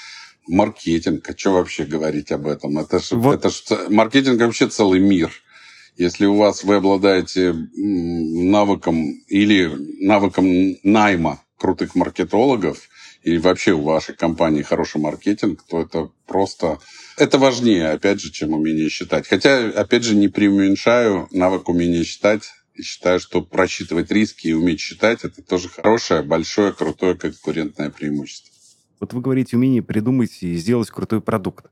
Маркетинг, 0.49 1.29
а 1.29 1.37
что 1.37 1.53
вообще 1.53 1.85
говорить 1.85 2.33
об 2.33 2.49
этом? 2.49 2.79
Это 2.79 2.99
же, 2.99 3.15
вот. 3.15 3.35
это 3.35 3.51
же 3.51 3.89
маркетинг 3.91 4.41
вообще 4.41 4.67
целый 4.69 4.99
мир. 4.99 5.31
Если 5.97 6.27
у 6.27 6.37
вас 6.37 6.65
вы 6.65 6.77
обладаете 6.77 7.55
навыком 7.75 9.13
или 9.29 9.71
навыком 10.01 10.77
найма 10.83 11.43
крутых 11.63 11.95
маркетологов 11.95 12.89
и 13.23 13.39
вообще 13.39 13.71
у 13.73 13.83
вашей 13.83 14.17
компании 14.17 14.63
хороший 14.63 15.01
маркетинг, 15.01 15.63
то 15.69 15.81
это 15.81 16.11
просто... 16.27 16.81
Это 17.17 17.39
важнее, 17.39 17.91
опять 17.91 18.21
же, 18.21 18.33
чем 18.33 18.53
умение 18.53 18.89
считать. 18.89 19.29
Хотя, 19.29 19.69
опять 19.69 20.03
же, 20.03 20.17
не 20.17 20.27
преуменьшаю 20.27 21.29
навык 21.31 21.69
умения 21.69 22.03
считать 22.03 22.43
и 22.75 22.83
считаю, 22.83 23.21
что 23.21 23.43
просчитывать 23.43 24.11
риски 24.11 24.49
и 24.49 24.53
уметь 24.53 24.81
считать– 24.81 25.21
это 25.23 25.41
тоже 25.41 25.69
хорошее, 25.69 26.23
большое, 26.23 26.73
крутое 26.73 27.15
конкурентное 27.15 27.91
преимущество. 27.91 28.53
Вот 28.99 29.13
вы 29.13 29.21
говорите 29.21 29.57
умение 29.57 29.83
придумать 29.83 30.43
и 30.43 30.57
сделать 30.57 30.91
крутой 30.91 31.21
продукт. 31.21 31.67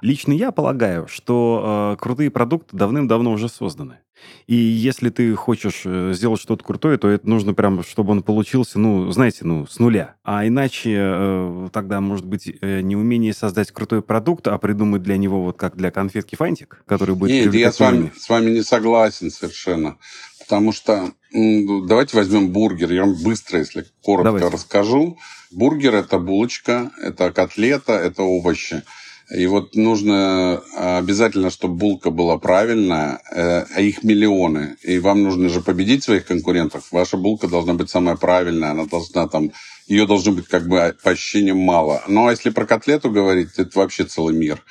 Лично 0.00 0.32
я 0.32 0.50
полагаю, 0.52 1.06
что 1.08 1.94
э, 1.94 2.02
крутые 2.02 2.30
продукты 2.30 2.76
давным-давно 2.76 3.32
уже 3.32 3.48
созданы. 3.48 3.98
И 4.46 4.54
если 4.54 5.10
ты 5.10 5.34
хочешь 5.34 5.82
э, 5.84 6.12
сделать 6.14 6.40
что-то 6.40 6.64
крутое, 6.64 6.98
то 6.98 7.08
это 7.08 7.28
нужно 7.28 7.54
прям, 7.54 7.82
чтобы 7.82 8.12
он 8.12 8.22
получился, 8.22 8.78
ну, 8.78 9.10
знаете, 9.10 9.40
ну, 9.42 9.66
с 9.66 9.78
нуля. 9.78 10.14
А 10.24 10.46
иначе 10.46 10.94
э, 10.96 11.68
тогда, 11.72 12.00
может 12.00 12.24
быть, 12.24 12.50
э, 12.60 12.80
не 12.80 12.96
умение 12.96 13.34
создать 13.34 13.72
крутой 13.72 14.02
продукт, 14.02 14.46
а 14.48 14.56
придумать 14.58 15.02
для 15.02 15.16
него 15.16 15.42
вот 15.42 15.56
как 15.56 15.76
для 15.76 15.90
конфетки 15.90 16.36
фантик, 16.36 16.82
который 16.86 17.14
будет... 17.14 17.46
Нет, 17.46 17.54
я 17.54 17.72
с 17.72 17.80
вами, 17.80 18.12
с 18.16 18.28
вами 18.28 18.50
не 18.50 18.62
согласен 18.62 19.30
совершенно. 19.30 19.96
Потому 20.40 20.72
что 20.72 21.10
давайте 21.32 22.16
возьмем 22.16 22.50
бургер. 22.50 22.92
Я 22.92 23.04
вам 23.04 23.16
быстро, 23.22 23.58
если 23.58 23.84
коротко 24.00 24.24
давайте. 24.24 24.48
расскажу. 24.48 25.18
Бургер– 25.50 25.94
это 25.96 26.18
булочка, 26.18 26.92
это 27.02 27.32
котлета, 27.32 27.94
это 27.94 28.22
овощи. 28.22 28.84
И 29.30 29.46
вот 29.46 29.74
нужно 29.74 30.62
обязательно, 30.76 31.50
чтобы 31.50 31.74
булка 31.74 32.10
была 32.10 32.38
правильная, 32.38 33.20
э, 33.32 33.64
а 33.74 33.80
их 33.80 34.04
миллионы. 34.04 34.76
И 34.82 35.00
вам 35.00 35.24
нужно 35.24 35.48
же 35.48 35.60
победить 35.60 36.04
своих 36.04 36.26
конкурентов. 36.26 36.92
Ваша 36.92 37.16
булка 37.16 37.48
должна 37.48 37.74
быть 37.74 37.90
самая 37.90 38.16
правильная, 38.16 38.70
она 38.70 38.84
должна 38.84 39.26
там, 39.26 39.50
ее 39.88 40.06
должно 40.06 40.32
быть 40.32 40.46
как 40.46 40.68
бы 40.68 40.94
по 41.02 41.10
ощущениям 41.10 41.58
мало. 41.58 42.04
Ну 42.06 42.28
а 42.28 42.30
если 42.30 42.50
про 42.50 42.66
котлету 42.66 43.10
говорить, 43.10 43.50
это 43.56 43.76
вообще 43.76 44.04
целый 44.04 44.34
мир. 44.34 44.62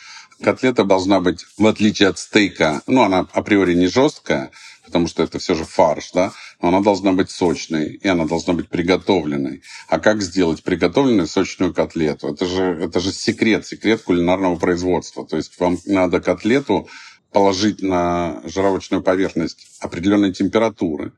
Котлета 0.41 0.83
должна 0.83 1.19
быть, 1.19 1.45
в 1.57 1.65
отличие 1.65 2.09
от 2.09 2.17
стейка, 2.17 2.81
ну 2.87 3.03
она 3.03 3.27
априори 3.33 3.73
не 3.73 3.87
жесткая, 3.87 4.51
потому 4.85 5.07
что 5.07 5.23
это 5.23 5.39
все 5.39 5.55
же 5.55 5.65
фарш, 5.65 6.11
да, 6.13 6.31
но 6.61 6.69
она 6.69 6.81
должна 6.81 7.13
быть 7.13 7.29
сочной, 7.29 7.93
и 7.93 8.07
она 8.07 8.25
должна 8.25 8.53
быть 8.53 8.69
приготовленной. 8.69 9.61
А 9.87 9.99
как 9.99 10.21
сделать 10.21 10.63
приготовленную 10.63 11.27
сочную 11.27 11.73
котлету? 11.73 12.27
Это 12.27 12.45
же, 12.45 12.63
это 12.63 12.99
же 12.99 13.11
секрет, 13.11 13.65
секрет 13.65 14.01
кулинарного 14.01 14.55
производства. 14.55 15.25
То 15.25 15.37
есть 15.37 15.59
вам 15.59 15.77
надо 15.85 16.21
котлету 16.21 16.87
положить 17.31 17.81
на 17.81 18.41
жировочную 18.45 19.03
поверхность 19.03 19.67
определенной 19.79 20.33
температуры, 20.33 21.11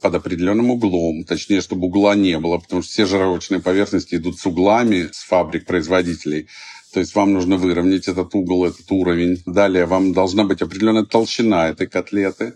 под 0.00 0.14
определенным 0.14 0.70
углом, 0.70 1.24
точнее, 1.24 1.60
чтобы 1.60 1.88
угла 1.88 2.14
не 2.14 2.38
было, 2.38 2.58
потому 2.58 2.80
что 2.82 2.92
все 2.92 3.06
жировочные 3.06 3.60
поверхности 3.60 4.14
идут 4.14 4.38
с 4.38 4.46
углами 4.46 5.08
с 5.12 5.24
фабрик 5.24 5.66
производителей. 5.66 6.46
То 6.94 7.00
есть 7.00 7.14
вам 7.14 7.32
нужно 7.32 7.56
выровнять 7.56 8.08
этот 8.08 8.34
угол, 8.34 8.64
этот 8.64 8.90
уровень. 8.90 9.42
Далее 9.46 9.86
вам 9.86 10.12
должна 10.12 10.44
быть 10.44 10.62
определенная 10.62 11.04
толщина 11.04 11.68
этой 11.68 11.88
котлеты 11.88 12.54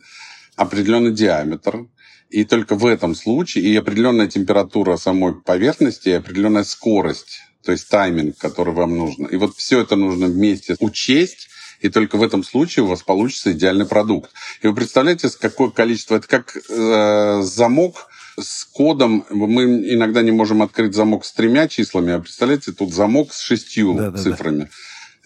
определенный 0.56 1.12
диаметр, 1.12 1.87
и 2.31 2.45
только 2.45 2.75
в 2.75 2.87
этом 2.87 3.14
случае 3.14 3.64
и 3.64 3.76
определенная 3.76 4.26
температура 4.26 4.97
самой 4.97 5.35
поверхности, 5.35 6.09
и 6.09 6.12
определенная 6.12 6.64
скорость, 6.64 7.40
то 7.64 7.73
есть 7.73 7.88
тайминг, 7.88 8.37
который 8.38 8.75
вам 8.75 8.97
нужно. 8.97 9.26
И 9.28 9.37
вот 9.37 9.57
все 9.57 9.81
это 9.81 9.97
нужно 9.97 10.26
вместе 10.26 10.76
учесть, 10.81 11.49
и 11.81 11.88
только 11.88 12.16
в 12.16 12.23
этом 12.23 12.43
случае 12.43 12.85
у 12.85 12.88
вас 12.88 13.02
получится 13.02 13.52
идеальный 13.52 13.87
продукт. 13.87 14.31
И 14.62 14.66
вы 14.66 14.75
представляете, 14.75 15.28
какое 15.38 15.71
количество... 15.71 16.16
Это 16.16 16.28
как 16.28 16.57
э, 16.57 17.43
замок 17.43 18.09
с 18.40 18.64
кодом. 18.64 19.26
Мы 19.31 19.64
иногда 19.93 20.23
не 20.23 20.31
можем 20.31 20.62
открыть 20.62 20.95
замок 20.95 21.25
с 21.25 21.33
тремя 21.33 21.69
числами, 21.69 22.14
а 22.14 22.21
представляете, 22.21 22.73
тут 22.73 22.93
замок 22.93 23.33
с 23.33 23.40
шестью 23.40 23.95
да, 23.95 24.12
цифрами. 24.12 24.61
Да, 24.61 24.64
да. 24.64 24.71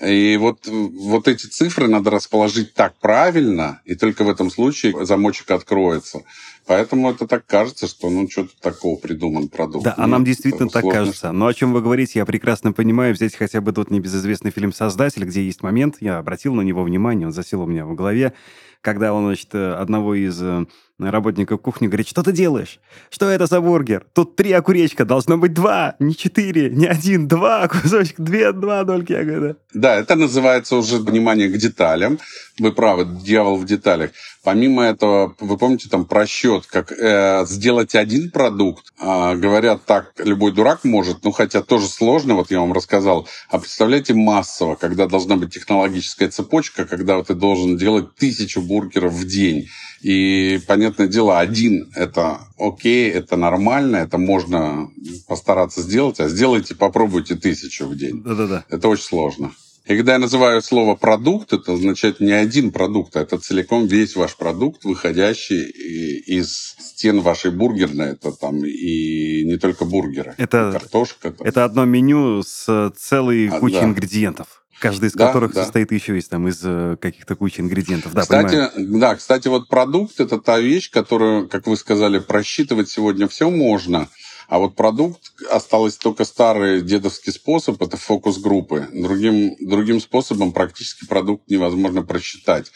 И 0.00 0.37
вот, 0.37 0.67
вот 0.67 1.26
эти 1.26 1.47
цифры 1.47 1.88
надо 1.88 2.11
расположить 2.11 2.73
так 2.75 2.97
правильно, 2.99 3.81
и 3.85 3.97
только 3.97 4.23
в 4.23 4.31
этом 4.31 4.49
случае 4.50 5.05
замочек 5.05 5.50
откроется. 5.50 6.23
Поэтому 6.69 7.11
это 7.11 7.27
так 7.27 7.47
кажется, 7.47 7.87
что 7.87 8.11
ну 8.11 8.29
что-то 8.29 8.51
такого 8.61 8.99
придуман 8.99 9.49
продукт. 9.49 9.85
Да, 9.85 9.95
а 9.97 10.07
нам 10.07 10.23
действительно 10.23 10.69
так 10.69 10.85
кажется. 10.85 11.33
Но 11.33 11.47
о 11.47 11.55
чем 11.55 11.73
вы 11.73 11.81
говорите, 11.81 12.19
я 12.19 12.27
прекрасно 12.27 12.75
понимаю. 12.75 13.15
Взять 13.15 13.35
хотя 13.35 13.63
бы 13.63 13.73
тот 13.73 13.91
небезызвестный 13.91 14.51
фильм 14.51 14.75
«Создатель», 14.75 15.25
где 15.25 15.43
есть 15.43 15.63
момент, 15.63 15.97
я 16.01 16.19
обратил 16.19 16.53
на 16.55 16.61
него 16.61 16.83
внимание, 16.83 17.27
он 17.27 17.33
засел 17.33 17.63
у 17.63 17.67
меня 17.67 17.87
в 17.87 17.95
голове, 17.95 18.35
когда 18.83 19.15
он, 19.15 19.25
значит, 19.25 19.55
одного 19.55 20.15
из 20.15 20.41
э, 20.43 20.67
работников 20.99 21.61
кухни 21.61 21.87
говорит, 21.87 22.09
что 22.09 22.23
ты 22.23 22.33
делаешь? 22.33 22.81
Что 23.11 23.29
это 23.29 23.47
за 23.47 23.61
бургер? 23.61 24.07
Тут 24.13 24.37
три 24.37 24.53
окуречка, 24.53 25.05
должно 25.05 25.37
быть 25.39 25.53
два, 25.53 25.97
не 25.99 26.15
четыре, 26.15 26.71
не 26.71 26.87
один, 26.87 27.29
два 27.29 27.67
кусочка, 27.69 28.23
две, 28.23 28.53
два 28.53 28.85
дольки. 28.85 29.13
Я 29.13 29.25
говорю, 29.25 29.41
да. 29.41 29.57
да, 29.75 29.97
это 29.97 30.15
называется 30.17 30.77
уже 30.77 30.99
внимание 30.99 31.49
к 31.49 31.57
деталям. 31.57 32.19
Вы 32.59 32.73
правы, 32.73 33.05
дьявол 33.05 33.57
в 33.57 33.65
деталях. 33.65 34.11
Помимо 34.49 34.83
этого, 34.83 35.35
вы 35.40 35.59
помните 35.59 35.90
там 35.90 36.07
просчет, 36.07 36.64
как 36.64 36.90
э, 36.90 37.45
сделать 37.45 37.95
один 37.95 38.31
продукт. 38.31 38.87
Э, 38.99 39.35
говорят 39.35 39.85
так, 39.85 40.14
любой 40.17 40.52
дурак 40.52 40.85
может, 40.85 41.23
ну 41.23 41.33
хотя 41.33 41.61
тоже 41.61 41.87
сложно, 41.87 42.33
вот 42.35 42.50
я 42.50 42.61
вам 42.61 42.73
рассказал. 42.73 43.28
А 43.50 43.59
представляете 43.59 44.14
массово, 44.14 44.75
когда 44.75 45.07
должна 45.07 45.37
быть 45.37 45.52
технологическая 45.52 46.28
цепочка, 46.31 46.87
когда 46.87 47.23
ты 47.23 47.35
должен 47.35 47.76
делать 47.76 48.14
тысячу 48.14 48.62
бургеров 48.62 49.12
в 49.12 49.26
день. 49.26 49.69
И, 50.00 50.59
понятное 50.67 51.09
дело, 51.09 51.38
один– 51.38 51.93
это 51.95 52.40
окей, 52.59 53.11
это 53.11 53.37
нормально, 53.37 53.97
это 53.97 54.17
можно 54.17 54.88
постараться 55.26 55.83
сделать, 55.83 56.21
а 56.21 56.28
сделайте, 56.31 56.75
попробуйте 56.75 57.35
тысячу 57.35 57.85
в 57.85 57.95
день. 57.99 58.23
Да-да-да. 58.23 58.64
Это 58.71 58.88
очень 58.88 59.05
сложно. 59.05 59.52
И 59.88 59.97
когда 59.97 60.12
я 60.12 60.18
называю 60.18 60.61
слово 60.61 60.97
продукт, 60.97 61.54
это 61.54 61.73
означает 61.73 62.21
не 62.21 62.33
один 62.33 62.73
продукт, 62.73 63.16
а 63.16 63.23
это 63.23 63.38
целиком 63.38 63.87
весь 63.87 64.16
ваш 64.16 64.37
продукт, 64.37 64.85
выходящий 64.85 65.64
из 65.64 66.76
стен 66.78 67.21
вашей 67.21 67.50
бургерной. 67.52 68.11
Это 68.12 68.33
там 68.33 68.62
и 68.66 69.45
не 69.45 69.57
только 69.57 69.87
бургеры. 69.87 70.35
Это, 70.37 70.73
картошка. 70.73 71.33
Там. 71.33 71.47
Это 71.47 71.64
одно 71.64 71.87
меню 71.87 72.42
с 72.42 72.92
целой 72.99 73.49
а, 73.49 73.61
кучей 73.61 73.80
да. 73.80 73.85
ингредиентов. 73.85 74.62
Каждый 74.78 75.09
из 75.09 75.14
да, 75.14 75.28
которых 75.28 75.54
да. 75.54 75.62
состоит 75.62 75.90
еще 75.90 76.18
из, 76.18 76.28
там, 76.28 76.47
из 76.49 76.61
э, 76.62 76.97
каких-то 77.00 77.35
кучи 77.35 77.61
ингредиентов. 77.61 78.12
Да, 78.12 78.21
кстати, 78.21 78.71
понимаю. 78.75 79.00
да, 79.00 79.16
кстати, 79.16 79.49
вот 79.49 79.68
продукт– 79.68 80.14
это 80.21 80.38
та 80.38 80.61
вещь, 80.61 80.90
которую, 80.90 81.49
как 81.49 81.66
вы 81.66 81.78
сказали, 81.78 82.18
просчитывать 82.18 82.90
сегодня 82.90 83.26
все 83.26 83.49
можно. 83.49 84.09
А 84.49 84.59
вот 84.59 84.76
продукт 84.76 85.33
осталось 85.50 85.99
только 85.99 86.25
старый 86.25 86.81
дедовский 86.81 87.33
способ, 87.33 87.81
это 87.83 87.99
фокус-группы. 87.99 88.88
Другим, 88.95 89.55
другим 89.61 90.00
способом 90.00 90.52
практически 90.52 91.07
продукт 91.07 91.49
невозможно 91.50 92.02
просчитать. 92.02 92.73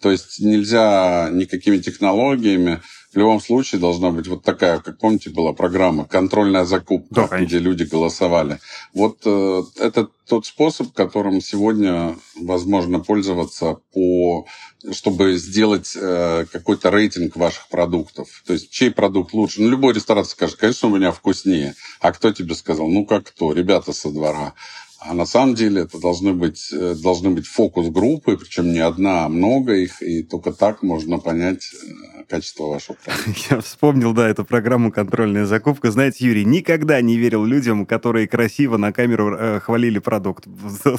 То 0.00 0.10
есть 0.10 0.40
нельзя 0.40 1.28
никакими 1.30 1.78
технологиями 1.78 2.82
в 3.12 3.16
любом 3.16 3.40
случае 3.40 3.80
должна 3.80 4.10
быть 4.10 4.26
вот 4.26 4.42
такая, 4.42 4.78
как 4.78 4.98
помните, 4.98 5.30
была 5.30 5.52
программа 5.52 6.06
«Контрольная 6.06 6.64
закупка», 6.64 7.28
да, 7.30 7.38
где 7.40 7.58
люди 7.58 7.84
голосовали. 7.84 8.58
Вот 8.94 9.18
э, 9.26 9.62
это 9.78 10.08
тот 10.26 10.46
способ, 10.46 10.92
которым 10.92 11.42
сегодня 11.42 12.16
возможно 12.36 13.00
пользоваться, 13.00 13.76
по, 13.92 14.46
чтобы 14.92 15.36
сделать 15.36 15.92
э, 15.94 16.46
какой-то 16.50 16.90
рейтинг 16.90 17.36
ваших 17.36 17.68
продуктов. 17.68 18.42
То 18.46 18.54
есть, 18.54 18.70
чей 18.70 18.90
продукт 18.90 19.34
лучше. 19.34 19.60
Ну, 19.60 19.68
любой 19.68 19.92
ресторан 19.92 20.24
скажет, 20.24 20.56
конечно, 20.56 20.88
у 20.88 20.96
меня 20.96 21.12
вкуснее. 21.12 21.74
А 22.00 22.12
кто 22.12 22.32
тебе 22.32 22.54
сказал? 22.54 22.88
Ну, 22.88 23.04
как 23.04 23.24
кто? 23.24 23.52
Ребята 23.52 23.92
со 23.92 24.10
двора. 24.10 24.54
А 25.04 25.14
на 25.14 25.26
самом 25.26 25.56
деле 25.56 25.82
это 25.82 25.98
должны 25.98 26.32
быть, 26.32 26.72
э, 26.72 26.94
должны 26.94 27.30
быть 27.30 27.46
фокус-группы, 27.46 28.36
причем 28.36 28.72
не 28.72 28.78
одна, 28.78 29.24
а 29.24 29.28
много 29.28 29.74
их, 29.74 30.00
и 30.00 30.22
только 30.22 30.52
так 30.52 30.82
можно 30.82 31.18
понять 31.18 31.72
э, 31.72 32.21
качество 32.32 32.64
вашего 32.68 32.96
продукта. 32.96 33.30
Я 33.50 33.60
вспомнил, 33.60 34.14
да, 34.14 34.26
эту 34.26 34.46
программу 34.46 34.90
«Контрольная 34.90 35.44
закупка». 35.44 35.90
Знаете, 35.90 36.24
Юрий, 36.24 36.46
никогда 36.46 36.98
не 37.02 37.18
верил 37.18 37.44
людям, 37.44 37.84
которые 37.84 38.26
красиво 38.26 38.78
на 38.78 38.90
камеру 38.90 39.36
э, 39.36 39.60
хвалили 39.60 39.98
продукт, 39.98 40.46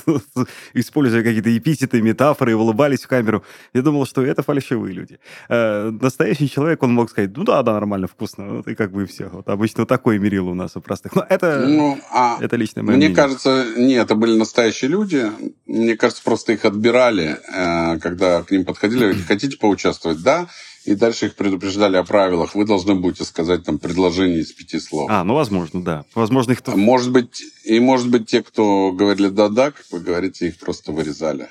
используя 0.75 1.23
какие-то 1.23 1.57
эпитеты, 1.57 2.03
метафоры, 2.03 2.51
и 2.51 2.53
улыбались 2.53 3.01
в 3.01 3.07
камеру. 3.07 3.43
Я 3.73 3.81
думал, 3.81 4.05
что 4.05 4.21
это 4.23 4.43
фальшивые 4.43 4.93
люди. 4.93 5.17
Э, 5.49 5.89
настоящий 5.89 6.47
человек, 6.47 6.83
он 6.83 6.93
мог 6.93 7.09
сказать, 7.09 7.35
ну 7.35 7.43
да, 7.43 7.63
да, 7.63 7.73
нормально, 7.73 8.07
вкусно, 8.07 8.57
вот, 8.57 8.67
и 8.67 8.75
как 8.75 8.91
бы 8.91 9.01
и 9.01 9.05
все. 9.07 9.27
Вот 9.29 9.49
обычно 9.49 9.87
такое 9.87 10.19
мерило 10.19 10.51
у 10.51 10.53
нас 10.53 10.75
у 10.75 10.81
простых. 10.81 11.15
Но 11.15 11.25
это, 11.27 11.65
ну, 11.67 11.99
а 12.11 12.37
это 12.41 12.57
личное 12.57 12.83
мое 12.83 12.95
Мне 12.95 13.07
мнение. 13.07 13.15
кажется, 13.15 13.65
нет, 13.75 14.05
это 14.05 14.13
были 14.13 14.37
настоящие 14.37 14.91
люди. 14.91 15.31
Мне 15.65 15.97
кажется, 15.97 16.21
просто 16.23 16.53
их 16.53 16.63
отбирали, 16.63 17.39
э, 17.51 17.97
когда 17.97 18.43
к 18.43 18.51
ним 18.51 18.65
подходили. 18.65 19.13
Хотите 19.27 19.57
поучаствовать? 19.57 20.21
Да. 20.21 20.47
И 20.85 20.95
дальше 20.95 21.27
их 21.27 21.35
предупреждали 21.35 21.95
о 21.95 22.03
правилах. 22.03 22.55
Вы 22.55 22.65
должны 22.65 22.95
будете 22.95 23.23
сказать 23.23 23.63
там 23.63 23.79
предложение 23.79 24.39
из 24.39 24.51
пяти 24.51 24.79
слов. 24.79 25.09
А, 25.09 25.23
ну, 25.23 25.33
возможно, 25.33 25.83
да. 25.83 26.05
Возможно, 26.13 26.51
их... 26.51 26.61
Может 26.67 27.11
быть, 27.11 27.41
и 27.63 27.79
может 27.79 28.09
быть, 28.09 28.27
те, 28.27 28.43
кто 28.43 28.91
говорили 28.91 29.29
«да-да», 29.29 29.71
как 29.71 29.85
вы 29.91 29.99
говорите, 30.01 30.47
их 30.47 30.59
просто 30.59 30.91
вырезали. 30.91 31.47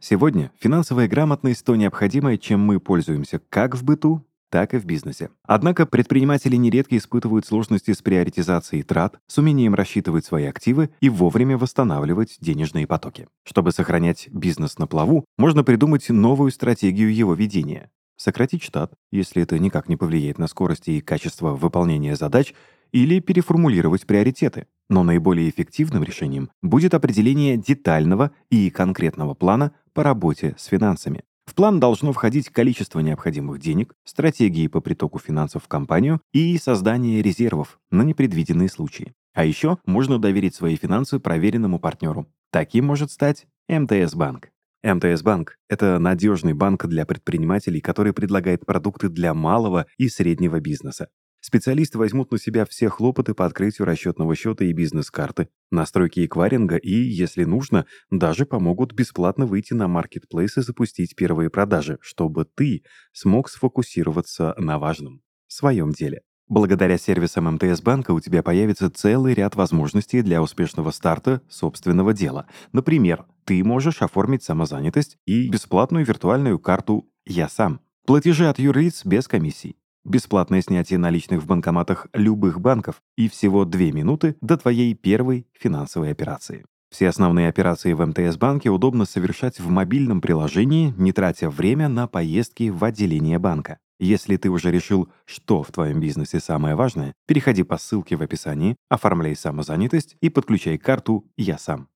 Сегодня 0.00 0.50
финансовая 0.58 1.08
грамотность 1.08 1.64
то 1.64 1.76
необходимое, 1.76 2.36
чем 2.36 2.60
мы 2.60 2.80
пользуемся 2.80 3.40
как 3.50 3.76
в 3.76 3.84
быту, 3.84 4.24
так 4.52 4.74
и 4.74 4.78
в 4.78 4.84
бизнесе. 4.84 5.30
Однако 5.44 5.86
предприниматели 5.86 6.56
нередко 6.56 6.98
испытывают 6.98 7.46
сложности 7.46 7.94
с 7.94 8.02
приоритизацией 8.02 8.82
трат, 8.82 9.18
с 9.26 9.38
умением 9.38 9.74
рассчитывать 9.74 10.26
свои 10.26 10.44
активы 10.44 10.90
и 11.00 11.08
вовремя 11.08 11.56
восстанавливать 11.56 12.36
денежные 12.38 12.86
потоки. 12.86 13.28
Чтобы 13.44 13.72
сохранять 13.72 14.28
бизнес 14.30 14.78
на 14.78 14.86
плаву, 14.86 15.24
можно 15.38 15.64
придумать 15.64 16.10
новую 16.10 16.50
стратегию 16.50 17.12
его 17.14 17.32
ведения. 17.32 17.90
Сократить 18.16 18.62
штат, 18.62 18.92
если 19.10 19.42
это 19.42 19.58
никак 19.58 19.88
не 19.88 19.96
повлияет 19.96 20.38
на 20.38 20.48
скорость 20.48 20.88
и 20.88 21.00
качество 21.00 21.54
выполнения 21.54 22.14
задач, 22.14 22.52
или 22.92 23.20
переформулировать 23.20 24.06
приоритеты. 24.06 24.66
Но 24.90 25.02
наиболее 25.02 25.48
эффективным 25.48 26.04
решением 26.04 26.50
будет 26.60 26.92
определение 26.92 27.56
детального 27.56 28.32
и 28.50 28.68
конкретного 28.68 29.32
плана 29.32 29.72
по 29.94 30.02
работе 30.02 30.54
с 30.58 30.66
финансами. 30.66 31.22
В 31.52 31.54
план 31.54 31.80
должно 31.80 32.14
входить 32.14 32.48
количество 32.48 33.00
необходимых 33.00 33.60
денег, 33.60 33.92
стратегии 34.04 34.68
по 34.68 34.80
притоку 34.80 35.18
финансов 35.18 35.64
в 35.64 35.68
компанию 35.68 36.22
и 36.32 36.56
создание 36.56 37.20
резервов 37.20 37.78
на 37.90 38.00
непредвиденные 38.04 38.70
случаи. 38.70 39.12
А 39.34 39.44
еще 39.44 39.76
можно 39.84 40.18
доверить 40.18 40.54
свои 40.54 40.76
финансы 40.76 41.18
проверенному 41.20 41.78
партнеру. 41.78 42.26
Таким 42.50 42.86
может 42.86 43.10
стать 43.10 43.44
МТС 43.68 44.14
Банк. 44.14 44.48
МТС 44.82 45.20
Банк— 45.20 45.58
это 45.68 45.98
надежный 45.98 46.54
банк 46.54 46.86
для 46.86 47.04
предпринимателей, 47.04 47.82
который 47.82 48.14
предлагает 48.14 48.64
продукты 48.64 49.10
для 49.10 49.34
малого 49.34 49.84
и 49.98 50.08
среднего 50.08 50.58
бизнеса. 50.58 51.08
Специалисты 51.44 51.98
возьмут 51.98 52.30
на 52.30 52.38
себя 52.38 52.64
все 52.64 52.88
хлопоты 52.88 53.34
по 53.34 53.44
открытию 53.44 53.84
расчетного 53.84 54.36
счета 54.36 54.64
и 54.64 54.72
бизнес-карты, 54.72 55.48
настройки 55.72 56.24
эквайринга 56.24 56.76
и, 56.76 56.94
если 56.94 57.42
нужно, 57.42 57.84
даже 58.10 58.46
помогут 58.46 58.92
бесплатно 58.92 59.44
выйти 59.44 59.74
на 59.74 59.88
маркетплейс 59.88 60.56
и 60.56 60.62
запустить 60.62 61.16
первые 61.16 61.50
продажи, 61.50 61.98
чтобы 62.00 62.44
ты 62.44 62.84
смог 63.12 63.50
сфокусироваться 63.50 64.54
на 64.56 64.78
важном— 64.78 65.20
своем 65.48 65.90
деле. 65.90 66.22
Благодаря 66.46 66.96
сервисам 66.96 67.52
МТС 67.52 67.80
банка 67.82 68.12
у 68.12 68.20
тебя 68.20 68.44
появится 68.44 68.88
целый 68.88 69.34
ряд 69.34 69.56
возможностей 69.56 70.22
для 70.22 70.42
успешного 70.42 70.92
старта 70.92 71.42
собственного 71.48 72.14
дела. 72.14 72.46
Например, 72.70 73.26
ты 73.46 73.64
можешь 73.64 74.00
оформить 74.02 74.44
самозанятость 74.44 75.18
и 75.26 75.48
бесплатную 75.48 76.06
виртуальную 76.06 76.60
карту 76.60 77.10
«Я 77.26 77.48
сам». 77.48 77.80
Платежи 78.06 78.48
от 78.48 78.60
юрлиц 78.60 79.04
без 79.04 79.26
комиссий 79.26 79.76
бесплатное 80.04 80.62
снятие 80.62 80.98
наличных 80.98 81.42
в 81.42 81.46
банкоматах 81.46 82.06
любых 82.12 82.60
банков 82.60 83.02
и 83.16 83.28
всего 83.28 83.64
2 83.64 83.80
минуты 83.92 84.36
до 84.40 84.56
твоей 84.56 84.94
первой 84.94 85.46
финансовой 85.52 86.10
операции. 86.10 86.64
Все 86.90 87.08
основные 87.08 87.48
операции 87.48 87.94
в 87.94 88.04
МТС-банке 88.04 88.68
удобно 88.68 89.06
совершать 89.06 89.58
в 89.58 89.70
мобильном 89.70 90.20
приложении, 90.20 90.92
не 90.98 91.12
тратя 91.12 91.48
время 91.48 91.88
на 91.88 92.06
поездки 92.06 92.68
в 92.68 92.84
отделение 92.84 93.38
банка. 93.38 93.78
Если 93.98 94.36
ты 94.36 94.50
уже 94.50 94.70
решил, 94.70 95.08
что 95.24 95.62
в 95.62 95.70
твоем 95.72 96.00
бизнесе 96.00 96.40
самое 96.40 96.74
важное, 96.74 97.14
переходи 97.26 97.62
по 97.62 97.78
ссылке 97.78 98.16
в 98.16 98.22
описании, 98.22 98.76
оформляй 98.90 99.36
самозанятость 99.36 100.16
и 100.20 100.28
подключай 100.28 100.76
карту 100.76 101.24
«Я 101.36 101.56
сам». 101.56 101.88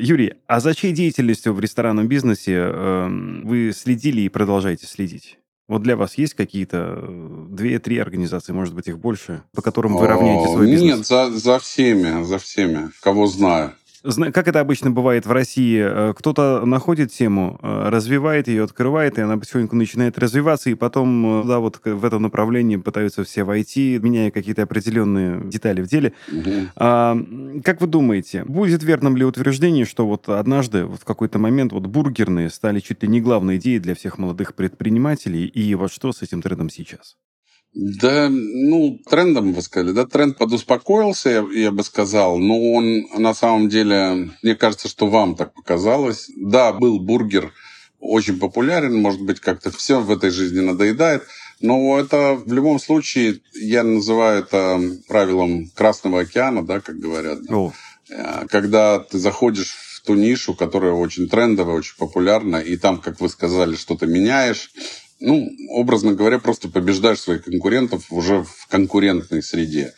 Юрий, 0.00 0.34
а 0.46 0.60
за 0.60 0.74
чьей 0.74 0.92
деятельностью 0.92 1.52
в 1.52 1.60
ресторанном 1.60 2.08
бизнесе 2.08 2.54
э, 2.56 3.08
вы 3.44 3.72
следили 3.74 4.22
и 4.22 4.28
продолжаете 4.28 4.86
следить? 4.86 5.38
Вот 5.68 5.82
для 5.82 5.96
вас 5.96 6.18
есть 6.18 6.34
какие-то 6.34 6.98
э, 7.00 7.46
две-три 7.50 7.98
организации, 7.98 8.52
может 8.52 8.74
быть, 8.74 8.88
их 8.88 8.98
больше, 8.98 9.42
по 9.54 9.62
которым 9.62 9.96
вы 9.96 10.06
равняете 10.06 10.52
свой 10.52 10.70
бизнес? 10.70 10.96
Нет, 10.96 11.06
за, 11.06 11.30
за 11.30 11.58
всеми, 11.58 12.24
за 12.24 12.38
всеми, 12.38 12.90
кого 13.00 13.26
знаю. 13.26 13.72
Как 14.02 14.48
это 14.48 14.60
обычно 14.60 14.90
бывает 14.90 15.26
в 15.26 15.32
России? 15.32 15.78
Э, 15.82 16.14
кто-то 16.16 16.64
находит 16.64 17.12
тему, 17.12 17.58
э, 17.62 17.88
развивает 17.90 18.48
ее, 18.48 18.64
открывает, 18.64 19.18
и 19.18 19.20
она 19.20 19.36
потихоньку 19.36 19.76
начинает 19.76 20.18
развиваться, 20.18 20.70
и 20.70 20.74
потом, 20.74 21.42
э, 21.42 21.46
да, 21.46 21.58
вот 21.58 21.80
в 21.84 22.04
этом 22.04 22.22
направлении 22.22 22.76
пытаются 22.76 23.24
все 23.24 23.44
войти, 23.44 23.98
меняя 24.02 24.30
какие-то 24.30 24.62
определенные 24.62 25.42
детали 25.44 25.82
в 25.82 25.88
деле. 25.88 26.14
Угу. 26.32 26.50
А, 26.76 27.18
как 27.62 27.80
вы 27.82 27.86
думаете, 27.86 28.44
будет 28.44 28.82
верным 28.82 29.16
ли 29.16 29.24
утверждение, 29.24 29.84
что 29.84 30.06
вот 30.06 30.28
однажды, 30.28 30.86
вот 30.86 31.00
в 31.00 31.04
какой-то 31.04 31.38
момент, 31.38 31.72
вот 31.72 31.86
бургерные 31.86 32.48
стали 32.48 32.80
чуть 32.80 33.02
ли 33.02 33.08
не 33.08 33.20
главной 33.20 33.58
идеей 33.58 33.80
для 33.80 33.94
всех 33.94 34.16
молодых 34.16 34.54
предпринимателей, 34.54 35.44
и 35.44 35.74
вот 35.74 35.92
что 35.92 36.12
с 36.12 36.22
этим 36.22 36.40
трендом 36.40 36.70
сейчас? 36.70 37.16
Да, 37.72 38.28
ну, 38.28 38.98
трендом 39.08 39.52
вы 39.52 39.62
сказали, 39.62 39.92
да, 39.92 40.04
тренд 40.04 40.36
подуспокоился, 40.36 41.30
я, 41.30 41.46
я 41.52 41.70
бы 41.70 41.84
сказал, 41.84 42.38
но 42.38 42.72
он 42.72 43.06
на 43.16 43.32
самом 43.32 43.68
деле, 43.68 44.30
мне 44.42 44.56
кажется, 44.56 44.88
что 44.88 45.06
вам 45.06 45.36
так 45.36 45.54
показалось. 45.54 46.30
Да, 46.36 46.72
был 46.72 46.98
бургер 46.98 47.52
очень 48.00 48.38
популярен, 48.38 49.00
может 49.00 49.20
быть, 49.20 49.40
как-то 49.40 49.70
все 49.70 50.00
в 50.00 50.10
этой 50.10 50.30
жизни 50.30 50.60
надоедает, 50.60 51.22
но 51.60 51.98
это 51.98 52.34
в 52.34 52.52
любом 52.52 52.80
случае, 52.80 53.40
я 53.54 53.84
называю 53.84 54.42
это 54.42 54.80
правилом 55.06 55.70
Красного 55.74 56.20
океана, 56.20 56.64
да, 56.66 56.80
как 56.80 56.98
говорят. 56.98 57.42
Да. 57.44 57.72
Э, 58.10 58.46
когда 58.48 58.98
ты 58.98 59.18
заходишь 59.18 59.74
в 59.94 60.02
ту 60.02 60.14
нишу, 60.14 60.54
которая 60.54 60.92
очень 60.92 61.28
трендовая, 61.28 61.76
очень 61.76 61.96
популярна, 61.98 62.56
и 62.56 62.76
там, 62.76 62.98
как 62.98 63.20
вы 63.20 63.28
сказали, 63.28 63.76
что-то 63.76 64.06
меняешь, 64.06 64.72
ну, 65.20 65.50
образно 65.68 66.14
говоря, 66.14 66.38
просто 66.38 66.68
побеждаешь 66.68 67.20
своих 67.20 67.44
конкурентов 67.44 68.06
уже 68.10 68.42
в 68.42 68.66
конкурентной 68.68 69.42
среде. 69.42 69.94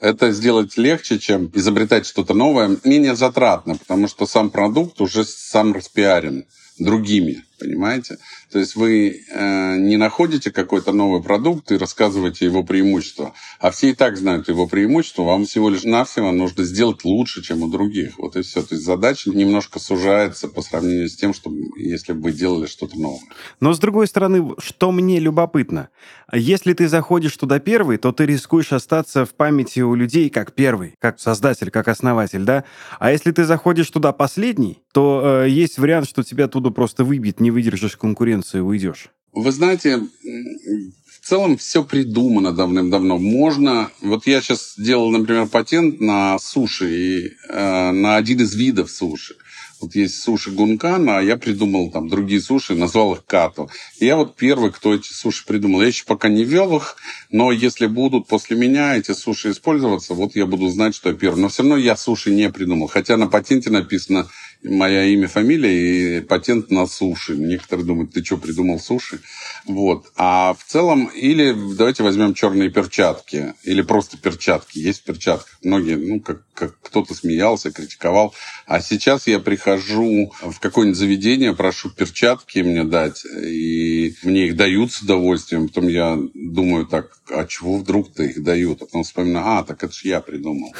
Это 0.00 0.32
сделать 0.32 0.76
легче, 0.76 1.18
чем 1.18 1.50
изобретать 1.54 2.06
что-то 2.06 2.34
новое, 2.34 2.76
менее 2.82 3.14
затратно, 3.14 3.76
потому 3.76 4.08
что 4.08 4.26
сам 4.26 4.50
продукт 4.50 5.00
уже 5.00 5.24
сам 5.24 5.72
распиарен 5.72 6.44
другими. 6.78 7.44
Понимаете? 7.62 8.18
То 8.50 8.58
есть 8.58 8.74
вы 8.74 9.22
э, 9.30 9.76
не 9.76 9.96
находите 9.96 10.50
какой-то 10.50 10.92
новый 10.92 11.22
продукт 11.22 11.70
и 11.70 11.76
рассказываете 11.76 12.44
его 12.44 12.64
преимущества, 12.64 13.34
а 13.60 13.70
все 13.70 13.90
и 13.90 13.94
так 13.94 14.16
знают 14.16 14.48
его 14.48 14.66
преимущества, 14.66 15.22
вам 15.22 15.44
всего 15.44 15.70
лишь 15.70 15.84
навсего 15.84 16.32
нужно 16.32 16.64
сделать 16.64 17.04
лучше, 17.04 17.40
чем 17.40 17.62
у 17.62 17.68
других. 17.68 18.18
Вот 18.18 18.34
и 18.34 18.42
все. 18.42 18.62
То 18.62 18.74
есть 18.74 18.84
задача 18.84 19.30
немножко 19.30 19.78
сужается 19.78 20.48
по 20.48 20.60
сравнению 20.60 21.08
с 21.08 21.14
тем, 21.14 21.32
что 21.34 21.52
если 21.76 22.14
бы 22.14 22.32
делали 22.32 22.66
что-то 22.66 22.98
новое. 22.98 23.20
Но 23.60 23.72
с 23.72 23.78
другой 23.78 24.08
стороны, 24.08 24.54
что 24.58 24.90
мне 24.90 25.20
любопытно, 25.20 25.90
если 26.32 26.72
ты 26.72 26.88
заходишь 26.88 27.36
туда 27.36 27.60
первый, 27.60 27.96
то 27.98 28.10
ты 28.10 28.26
рискуешь 28.26 28.72
остаться 28.72 29.24
в 29.24 29.34
памяти 29.34 29.80
у 29.80 29.94
людей 29.94 30.30
как 30.30 30.52
первый, 30.52 30.96
как 30.98 31.20
создатель, 31.20 31.70
как 31.70 31.86
основатель, 31.86 32.42
да? 32.42 32.64
А 32.98 33.12
если 33.12 33.30
ты 33.30 33.44
заходишь 33.44 33.88
туда 33.90 34.12
последний, 34.12 34.82
то 34.92 35.42
э, 35.44 35.48
есть 35.48 35.78
вариант, 35.78 36.08
что 36.08 36.24
тебя 36.24 36.46
оттуда 36.46 36.70
просто 36.70 37.04
выбьет, 37.04 37.38
не 37.38 37.51
выдержишь 37.52 37.96
конкуренции, 37.96 38.60
уйдешь. 38.60 39.10
Вы 39.32 39.50
знаете, 39.52 40.00
в 41.22 41.28
целом 41.28 41.56
все 41.56 41.84
придумано 41.84 42.52
давным-давно. 42.52 43.18
Можно... 43.18 43.90
Вот 44.00 44.26
я 44.26 44.40
сейчас 44.40 44.74
делал, 44.76 45.10
например, 45.10 45.46
патент 45.46 46.00
на 46.00 46.38
суши, 46.38 46.90
и, 46.90 47.32
э, 47.48 47.90
на 47.92 48.16
один 48.16 48.40
из 48.40 48.54
видов 48.54 48.90
суши. 48.90 49.36
Вот 49.82 49.96
есть 49.96 50.22
суши 50.22 50.52
Гункан, 50.52 51.10
а 51.10 51.20
я 51.20 51.36
придумал 51.36 51.90
там 51.90 52.08
другие 52.08 52.40
суши, 52.40 52.74
назвал 52.74 53.14
их 53.14 53.24
Като. 53.24 53.68
И 53.98 54.06
я 54.06 54.16
вот 54.16 54.36
первый, 54.36 54.70
кто 54.70 54.94
эти 54.94 55.12
суши 55.12 55.44
придумал. 55.44 55.80
Я 55.80 55.88
еще 55.88 56.04
пока 56.04 56.28
не 56.28 56.44
вел 56.44 56.76
их, 56.76 56.96
но 57.30 57.50
если 57.50 57.86
будут 57.86 58.28
после 58.28 58.56
меня 58.56 58.96
эти 58.96 59.12
суши 59.12 59.50
использоваться, 59.50 60.14
вот 60.14 60.36
я 60.36 60.46
буду 60.46 60.68
знать, 60.68 60.94
что 60.94 61.08
я 61.08 61.16
первый. 61.16 61.40
Но 61.40 61.48
все 61.48 61.62
равно 61.62 61.76
я 61.76 61.96
суши 61.96 62.30
не 62.30 62.48
придумал. 62.48 62.86
Хотя 62.86 63.16
на 63.16 63.26
патенте 63.26 63.70
написано 63.70 64.28
моя 64.64 65.04
имя, 65.04 65.28
фамилия 65.28 66.18
и 66.18 66.20
патент 66.20 66.70
на 66.70 66.86
суши. 66.86 67.36
Некоторые 67.36 67.86
думают, 67.86 68.12
ты 68.12 68.24
что, 68.24 68.36
придумал 68.36 68.78
суши? 68.78 69.20
Вот. 69.66 70.06
А 70.16 70.54
в 70.54 70.64
целом, 70.64 71.06
или 71.06 71.54
давайте 71.76 72.02
возьмем 72.02 72.34
черные 72.34 72.70
перчатки, 72.70 73.54
или 73.64 73.82
просто 73.82 74.18
перчатки. 74.18 74.78
Есть 74.78 75.00
в 75.00 75.04
перчатках. 75.04 75.58
Многие, 75.62 75.96
ну, 75.96 76.20
как, 76.20 76.42
как 76.54 76.78
кто-то 76.80 77.14
смеялся, 77.14 77.72
критиковал. 77.72 78.34
А 78.66 78.80
сейчас 78.80 79.26
я 79.26 79.38
прихожу 79.38 80.32
в 80.40 80.58
какое-нибудь 80.60 80.98
заведение, 80.98 81.54
прошу 81.54 81.90
перчатки 81.90 82.60
мне 82.60 82.84
дать, 82.84 83.24
и 83.24 84.14
мне 84.22 84.46
их 84.46 84.56
дают 84.56 84.92
с 84.92 85.02
удовольствием. 85.02 85.68
Потом 85.68 85.88
я 85.88 86.18
думаю, 86.34 86.86
так, 86.86 87.16
а 87.28 87.46
чего 87.46 87.78
вдруг-то 87.78 88.22
их 88.22 88.42
дают? 88.42 88.82
А 88.82 88.86
потом 88.86 89.02
вспоминаю, 89.04 89.46
а, 89.58 89.64
так 89.64 89.82
это 89.82 89.92
же 89.92 90.08
я 90.08 90.20
придумал. 90.20 90.74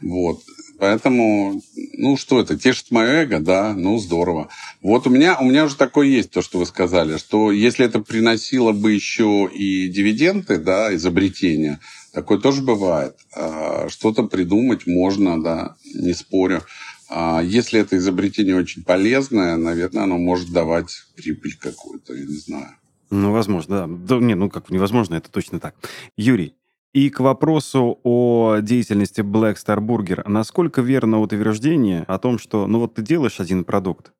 Вот. 0.00 0.40
Поэтому, 0.80 1.60
ну 1.92 2.16
что 2.16 2.40
это, 2.40 2.58
тешит 2.58 2.90
мое 2.90 3.24
эго, 3.24 3.38
да, 3.38 3.74
ну 3.74 3.98
здорово. 3.98 4.48
Вот 4.80 5.06
у 5.06 5.10
меня, 5.10 5.36
у 5.38 5.44
меня 5.44 5.66
уже 5.66 5.76
такое 5.76 6.06
есть, 6.06 6.30
то, 6.30 6.40
что 6.40 6.58
вы 6.58 6.64
сказали, 6.64 7.18
что 7.18 7.52
если 7.52 7.84
это 7.84 8.00
приносило 8.00 8.72
бы 8.72 8.90
еще 8.90 9.46
и 9.52 9.88
дивиденды, 9.88 10.56
да, 10.56 10.94
изобретения, 10.94 11.80
такое 12.14 12.38
тоже 12.38 12.62
бывает. 12.62 13.14
А, 13.36 13.90
что-то 13.90 14.22
придумать 14.22 14.86
можно, 14.86 15.42
да, 15.42 15.76
не 15.94 16.14
спорю. 16.14 16.62
А 17.10 17.42
если 17.42 17.78
это 17.78 17.98
изобретение 17.98 18.56
очень 18.56 18.82
полезное, 18.82 19.56
наверное, 19.56 20.04
оно 20.04 20.16
может 20.16 20.50
давать 20.50 21.04
прибыль 21.14 21.58
какую-то, 21.60 22.14
я 22.14 22.24
не 22.24 22.36
знаю. 22.36 22.70
Ну, 23.10 23.32
возможно, 23.32 23.86
да. 23.86 24.16
да. 24.16 24.24
Не, 24.24 24.34
ну 24.34 24.48
как 24.48 24.70
невозможно, 24.70 25.16
это 25.16 25.30
точно 25.30 25.60
так. 25.60 25.74
Юрий, 26.16 26.54
и 26.92 27.08
к 27.10 27.20
вопросу 27.20 28.00
о 28.02 28.58
деятельности 28.60 29.20
Black 29.20 29.56
Star 29.56 29.78
Burger. 29.78 30.22
Насколько 30.28 30.80
верно 30.80 31.20
утверждение 31.20 32.04
о 32.08 32.18
том, 32.18 32.38
что 32.38 32.66
ну 32.66 32.80
вот 32.80 32.94
ты 32.94 33.02
делаешь 33.02 33.40
один 33.40 33.64
продукт, 33.64 34.12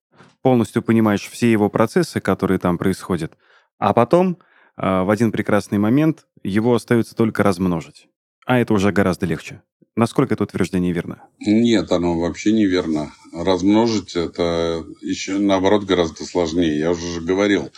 полностью 0.43 0.83
понимаешь 0.83 1.29
все 1.29 1.51
его 1.51 1.69
процессы, 1.69 2.21
которые 2.21 2.59
там 2.59 2.79
происходят, 2.79 3.37
а 3.79 3.93
потом 3.93 4.39
э, 4.77 5.03
в 5.03 5.11
один 5.11 5.33
прекрасный 5.33 5.79
момент 5.79 6.27
его 6.43 6.75
остается 6.75 7.15
только 7.15 7.43
размножить. 7.43 8.09
А 8.47 8.59
это 8.59 8.73
уже 8.75 8.93
гораздо 8.93 9.27
легче. 9.27 9.63
Насколько 9.97 10.35
это 10.35 10.45
утверждение 10.45 10.93
верно? 10.93 11.25
Нет, 11.41 11.91
оно 11.91 12.19
вообще 12.19 12.53
не 12.53 12.65
верно. 12.67 13.13
Размножить 13.33 14.15
это 14.15 14.85
еще 15.03 15.39
наоборот 15.39 15.85
гораздо 15.85 16.25
сложнее. 16.25 16.79
Я 16.79 16.93
уже 16.93 17.21
говорил, 17.21 17.71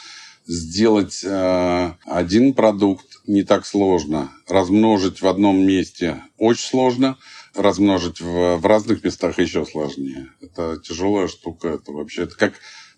сделать 0.47 1.23
э, 1.25 1.95
один 2.05 2.55
продукт 2.55 3.07
не 3.27 3.43
так 3.43 3.67
сложно. 3.67 4.33
Размножить 4.49 5.23
в 5.23 5.27
одном 5.27 5.65
месте 5.65 6.23
очень 6.39 6.67
сложно. 6.67 7.17
Размножить 7.55 8.21
в, 8.21 8.57
в 8.57 8.67
разных 8.67 9.05
местах 9.05 9.39
еще 9.39 9.65
сложнее. 9.65 10.29
Это 10.41 10.79
тяжелая 10.83 11.29
штука. 11.29 11.69
Это 11.69 11.93
вообще 11.93 12.23
это 12.23 12.37
как 12.37 12.55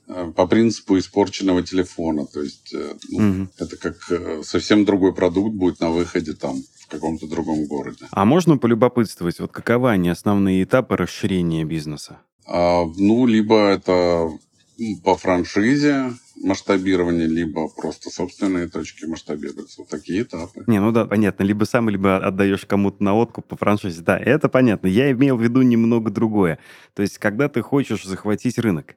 э, 0.09 0.33
по 0.35 0.47
принципу 0.47 0.99
испорченного 0.99 1.63
телефона. 1.63 2.27
То 2.27 2.41
есть 2.41 2.73
э, 2.73 2.95
ну, 3.11 3.43
угу. 3.43 3.49
это 3.59 3.77
как 3.77 3.97
э, 4.11 4.43
совсем 4.45 4.85
другой 4.85 5.15
продукт 5.15 5.55
будет 5.55 5.81
на 5.81 5.91
выходе 5.91 6.33
там 6.33 6.63
в 6.81 6.89
каком-то 6.89 7.27
другом 7.27 7.67
городе. 7.67 8.07
А 8.11 8.25
можно 8.25 8.57
полюбопытствовать, 8.57 9.41
вот 9.41 9.53
каковы 9.53 9.91
они 9.91 10.09
основные 10.09 10.63
этапы 10.63 10.97
расширения 10.97 11.65
бизнеса? 11.65 12.21
А, 12.47 12.85
ну, 12.85 13.27
либо 13.27 13.69
это 13.69 14.31
по 15.03 15.17
франшизе, 15.17 16.13
масштабирования, 16.43 17.27
либо 17.27 17.69
просто 17.69 18.11
собственные 18.11 18.69
точки 18.69 19.05
масштабируются. 19.05 19.83
Вот 19.83 19.89
такие 19.89 20.23
этапы. 20.23 20.65
Не, 20.67 20.81
ну 20.81 20.93
да, 20.93 21.05
понятно. 21.05 21.45
Либо 21.45 21.65
сам, 21.65 21.89
либо 21.89 22.17
отдаешь 22.17 22.67
кому-то 22.67 23.03
на 23.03 23.15
откуп 23.15 23.47
по 23.47 23.57
франшизе. 23.57 24.03
Да, 24.03 24.19
это 24.19 24.49
понятно. 24.49 24.87
Я 24.89 25.11
имел 25.13 25.37
в 25.37 25.43
виду 25.43 25.63
немного 25.63 26.11
другое. 26.11 26.59
То 26.95 27.03
есть, 27.03 27.19
когда 27.19 27.49
ты 27.49 27.63
хочешь 27.63 28.05
захватить 28.05 28.59
рынок, 28.59 28.97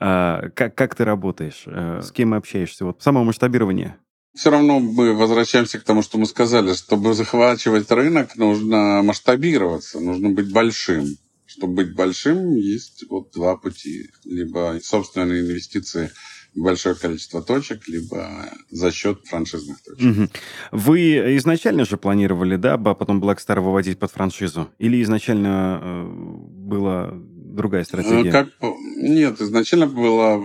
а, 0.00 0.48
как, 0.54 0.74
как 0.74 0.94
ты 0.94 1.04
работаешь, 1.04 1.64
а, 1.66 2.00
с 2.02 2.12
кем 2.12 2.34
общаешься? 2.34 2.84
Вот 2.84 3.02
само 3.02 3.24
масштабирование. 3.24 3.96
Все 4.34 4.50
равно 4.50 4.78
мы 4.78 5.14
возвращаемся 5.14 5.80
к 5.80 5.84
тому, 5.84 6.02
что 6.02 6.18
мы 6.18 6.26
сказали. 6.26 6.72
Чтобы 6.74 7.14
захватывать 7.14 7.90
рынок, 7.90 8.36
нужно 8.36 9.02
масштабироваться, 9.02 10.00
нужно 10.00 10.30
быть 10.30 10.52
большим. 10.52 11.16
Чтобы 11.58 11.74
быть 11.74 11.94
большим, 11.94 12.54
есть 12.54 13.04
вот 13.10 13.32
два 13.32 13.56
пути. 13.56 14.10
Либо 14.24 14.78
собственные 14.82 15.42
инвестиции– 15.42 16.10
большое 16.54 16.94
количество 16.94 17.42
точек, 17.42 17.88
либо 17.88 18.50
за 18.70 18.92
счет 18.92 19.20
франшизных 19.26 19.82
точек. 19.82 20.18
Угу. 20.18 20.28
Вы 20.72 21.36
изначально 21.36 21.84
же 21.84 21.96
планировали, 21.96 22.56
да, 22.56 22.78
потом 22.78 23.22
Blackstar 23.22 23.60
выводить 23.60 23.98
под 23.98 24.10
франшизу? 24.10 24.68
Или 24.78 25.02
изначально 25.02 25.80
э, 25.82 26.04
была 26.08 27.10
другая 27.12 27.84
стратегия? 27.84 28.30
Как... 28.30 28.48
Нет, 28.96 29.40
изначально 29.40 29.86
было 29.86 30.42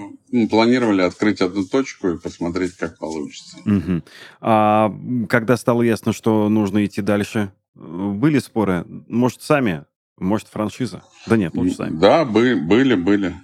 планировали 0.50 1.02
открыть 1.02 1.42
одну 1.42 1.66
точку 1.66 2.10
и 2.10 2.20
посмотреть, 2.20 2.74
как 2.74 2.98
получится. 2.98 3.58
Угу. 3.66 4.04
А 4.42 4.94
когда 5.30 5.58
стало 5.58 5.84
ясно, 5.84 6.14
что 6.14 6.50
нужно 6.50 6.86
идти 6.86 7.02
дальше, 7.02 7.52
были 7.76 8.40
споры? 8.40 8.86
Может, 9.08 9.42
сами? 9.42 9.86
Может, 10.18 10.48
франшиза? 10.48 11.04
Да 11.26 11.38
нет, 11.38 11.56
лучше 11.56 11.76
сами. 11.76 11.98
Да, 11.98 12.26
были, 12.26 12.54
были, 12.54 12.96
были. 12.96 13.36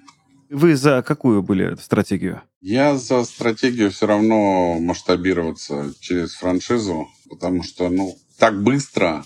Вы 0.49 0.75
за 0.75 1.03
какую 1.03 1.43
были 1.43 1.75
стратегию? 1.75 2.41
Я 2.61 2.97
за 2.97 3.23
стратегию 3.23 3.91
все 3.91 4.07
равно 4.07 4.79
масштабироваться 4.79 5.93
через 5.99 6.33
франшизу, 6.33 7.07
потому 7.29 7.63
что, 7.63 7.89
ну, 7.89 8.15
так 8.37 8.61
быстро 8.63 9.23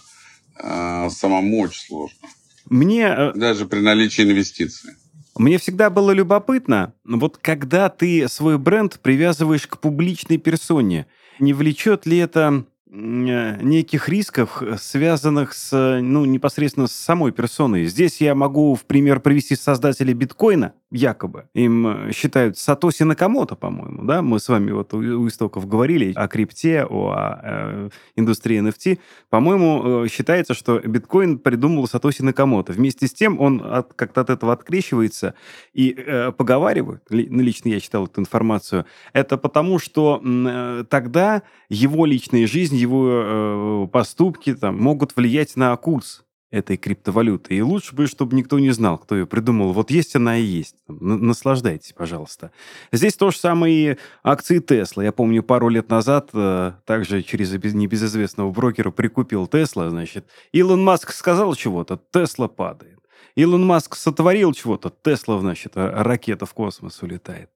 э, 0.62 1.10
самому 1.10 1.62
очень 1.62 1.82
сложно. 1.88 2.27
Мне... 2.69 3.06
Э, 3.08 3.34
Даже 3.34 3.65
при 3.65 3.79
наличии 3.79 4.23
инвестиций. 4.23 4.91
Мне 5.36 5.58
всегда 5.58 5.89
было 5.89 6.12
любопытно, 6.12 6.93
вот 7.03 7.38
когда 7.38 7.89
ты 7.89 8.27
свой 8.27 8.60
бренд 8.60 8.99
привязываешь 8.99 9.65
к 9.65 9.79
публичной 9.79 10.38
персоне, 10.38 11.08
не 11.39 11.53
влечет 11.53 12.06
ли 12.06 12.17
это 12.17 12.65
неких 12.93 14.08
рисков, 14.08 14.62
э, 14.62 14.77
связанных 14.79 15.53
с, 15.53 15.73
э, 15.73 15.99
ну, 15.99 16.25
непосредственно 16.25 16.88
с 16.88 16.91
самой 16.91 17.32
персоной. 17.32 17.86
Здесь 17.86 18.21
я 18.21 18.36
могу 18.36 18.75
в 18.75 18.86
пример 18.86 19.19
привести 19.19 19.56
создателя 19.56 20.13
биткоина, 20.13 20.73
якобы. 20.93 21.45
Им 21.53 22.12
считают 22.12 22.58
Сатоси 22.58 23.03
Накамото, 23.03 23.56
по-моему, 23.56 24.03
да? 24.03 24.21
Мы 24.21 24.39
с 24.39 24.47
вами 24.47 24.71
вот 24.71 24.93
у 24.93 25.27
истоков 25.27 25.67
говорили 25.67 26.13
о 26.15 26.27
крипте, 26.27 26.86
о, 26.86 27.12
о 27.12 27.89
индустрии 28.15 28.62
NFT. 28.62 28.99
По-моему, 29.29 30.08
считается, 30.08 30.53
что 30.53 30.79
биткоин 30.79 31.39
придумал 31.39 31.88
Сатоси 31.88 32.21
Накамото. 32.21 32.73
Вместе 32.73 33.08
с 33.08 33.13
тем 33.13 33.39
он 33.41 33.62
от, 33.63 33.93
как-то 33.93 34.21
от 34.21 34.29
этого 34.29 34.53
открещивается 34.53 35.34
и 35.73 35.95
э, 35.97 36.32
поговаривают, 36.32 37.03
ну, 37.10 37.41
лично 37.41 37.69
я 37.69 37.79
читал 37.79 38.06
эту 38.06 38.21
информацию, 38.21 38.86
это 39.12 39.38
потому, 39.38 39.79
что 39.79 40.21
э, 40.23 40.86
тогда 40.89 41.41
его 41.69 42.06
личная 42.06 42.47
жизнь, 42.47 42.75
его 42.75 43.86
э, 43.86 43.88
поступки 43.91 44.53
там, 44.53 44.77
могут 44.77 45.15
влиять 45.15 45.56
на 45.56 45.75
курс 45.75 46.23
этой 46.54 46.78
криптовалюты. 46.78 47.56
И 47.56 47.62
лучше 47.62 47.96
бы, 47.96 48.06
чтобы 48.06 48.36
никто 48.36 48.60
не 48.60 48.70
знал, 48.70 49.00
кто 49.00 49.16
ее 49.16 49.26
придумал. 49.26 49.74
Вот 49.74 49.89
есть 49.89 50.16
она 50.16 50.38
и 50.38 50.44
есть. 50.44 50.76
Наслаждайтесь, 50.88 51.94
пожалуйста. 51.94 52.52
Здесь 52.92 53.16
то 53.16 53.32
же 53.32 53.38
самое 53.38 53.74
и 53.94 53.98
акции 54.24 54.60
Тесла. 54.60 55.04
Я 55.04 55.12
помню, 55.12 55.42
пару 55.42 55.68
лет 55.70 55.89
назад 55.89 56.30
э, 56.32 56.74
также 56.86 57.24
через 57.24 57.52
небезызвестного 57.54 58.52
брокера 58.52 58.92
прикупил 58.92 59.48
Тесла. 59.48 59.89
Значит, 59.89 60.28
Илон 60.52 60.84
Маск 60.84 61.12
сказал 61.12 61.56
чего-то, 61.56 62.00
Тесла 62.12 62.48
падает. 62.48 63.00
Илон 63.34 63.66
Маск 63.66 63.96
сотворил 63.96 64.54
чего-то, 64.54 64.94
Тесла, 65.02 65.39
значит, 65.39 65.72
ракета 65.74 66.46
в 66.46 66.54
космос 66.54 67.02
улетает. 67.02 67.50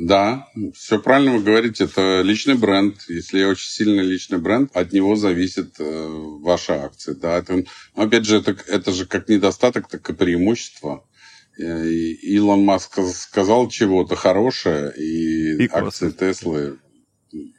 Да, 0.00 0.46
все 0.76 1.00
правильно 1.00 1.32
вы 1.32 1.42
говорите, 1.42 1.82
это 1.82 2.20
личный 2.22 2.54
бренд. 2.54 2.94
Если 3.08 3.42
очень 3.42 3.68
сильный 3.68 4.04
личный 4.04 4.38
бренд, 4.38 4.70
от 4.76 4.92
него 4.92 5.16
зависит 5.16 5.74
э, 5.80 6.06
ваша 6.40 6.84
акция. 6.84 7.16
Да, 7.16 7.36
это, 7.36 7.64
опять 7.96 8.24
же, 8.24 8.36
это, 8.36 8.56
это 8.68 8.92
же 8.92 9.06
как 9.06 9.28
недостаток, 9.28 9.88
так 9.88 10.08
и 10.08 10.12
преимущество. 10.12 11.04
Э, 11.58 11.84
и 11.84 12.12
Илон 12.36 12.64
Маск 12.64 13.00
сказал 13.12 13.68
чего-то 13.68 14.14
хорошее, 14.14 14.92
и, 14.96 15.64
и 15.64 15.68
акции 15.68 16.10
Теслы 16.10 16.78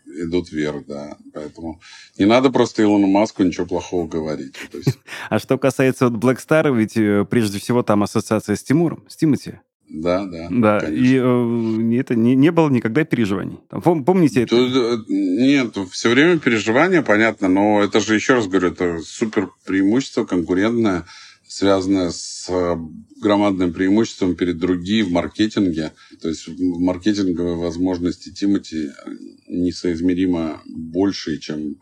идут 0.06 0.50
вверх, 0.50 0.86
да. 0.88 1.18
Поэтому 1.34 1.82
не 2.18 2.24
надо 2.24 2.52
просто 2.52 2.84
Илону 2.84 3.08
Маску 3.08 3.44
ничего 3.44 3.66
плохого 3.66 4.08
говорить. 4.08 4.56
А 5.30 5.40
что 5.40 5.58
касается 5.58 6.08
вот 6.08 6.24
Black 6.24 6.38
Star, 6.38 6.74
ведь 6.74 6.96
э, 6.96 7.26
прежде 7.30 7.60
всего 7.60 7.84
там 7.84 8.02
ассоциация 8.02 8.56
с 8.56 8.64
Тимуром, 8.64 9.04
с 9.10 9.18
Тимати. 9.18 9.60
Да, 9.90 10.26
да. 10.26 10.48
Да, 10.52 10.80
конечно. 10.80 11.04
и 11.04 11.96
э, 11.96 12.00
это 12.00 12.16
не, 12.16 12.36
не 12.36 12.52
было 12.52 12.70
никогда 12.70 13.04
переживаний. 13.04 13.58
Там, 13.70 14.04
помните 14.04 14.44
это? 14.44 14.56
Тут, 14.56 15.10
нет, 15.10 15.76
все 15.92 16.10
время 16.10 16.38
переживания, 16.38 17.02
понятно, 17.02 17.48
но 17.48 17.82
это 17.82 18.00
же, 18.00 18.16
еще 18.16 18.36
раз 18.36 18.48
говорю, 18.48 18.70
это 18.70 19.00
супер 19.00 19.50
преимущество 19.66 20.26
конкурентное, 20.26 21.06
связанное 21.48 22.12
с 22.12 22.48
э, 22.50 22.76
громадным 23.20 23.74
преимуществом 23.74 24.36
перед 24.36 24.60
другими 24.60 25.02
в 25.02 25.12
маркетинге. 25.12 25.94
То 26.22 26.30
есть 26.30 26.48
маркетинговые 26.58 27.56
возможности 27.56 28.32
Тимати 28.32 28.90
несоизмеримо 29.48 30.62
больше, 30.68 31.40
чем 31.40 31.78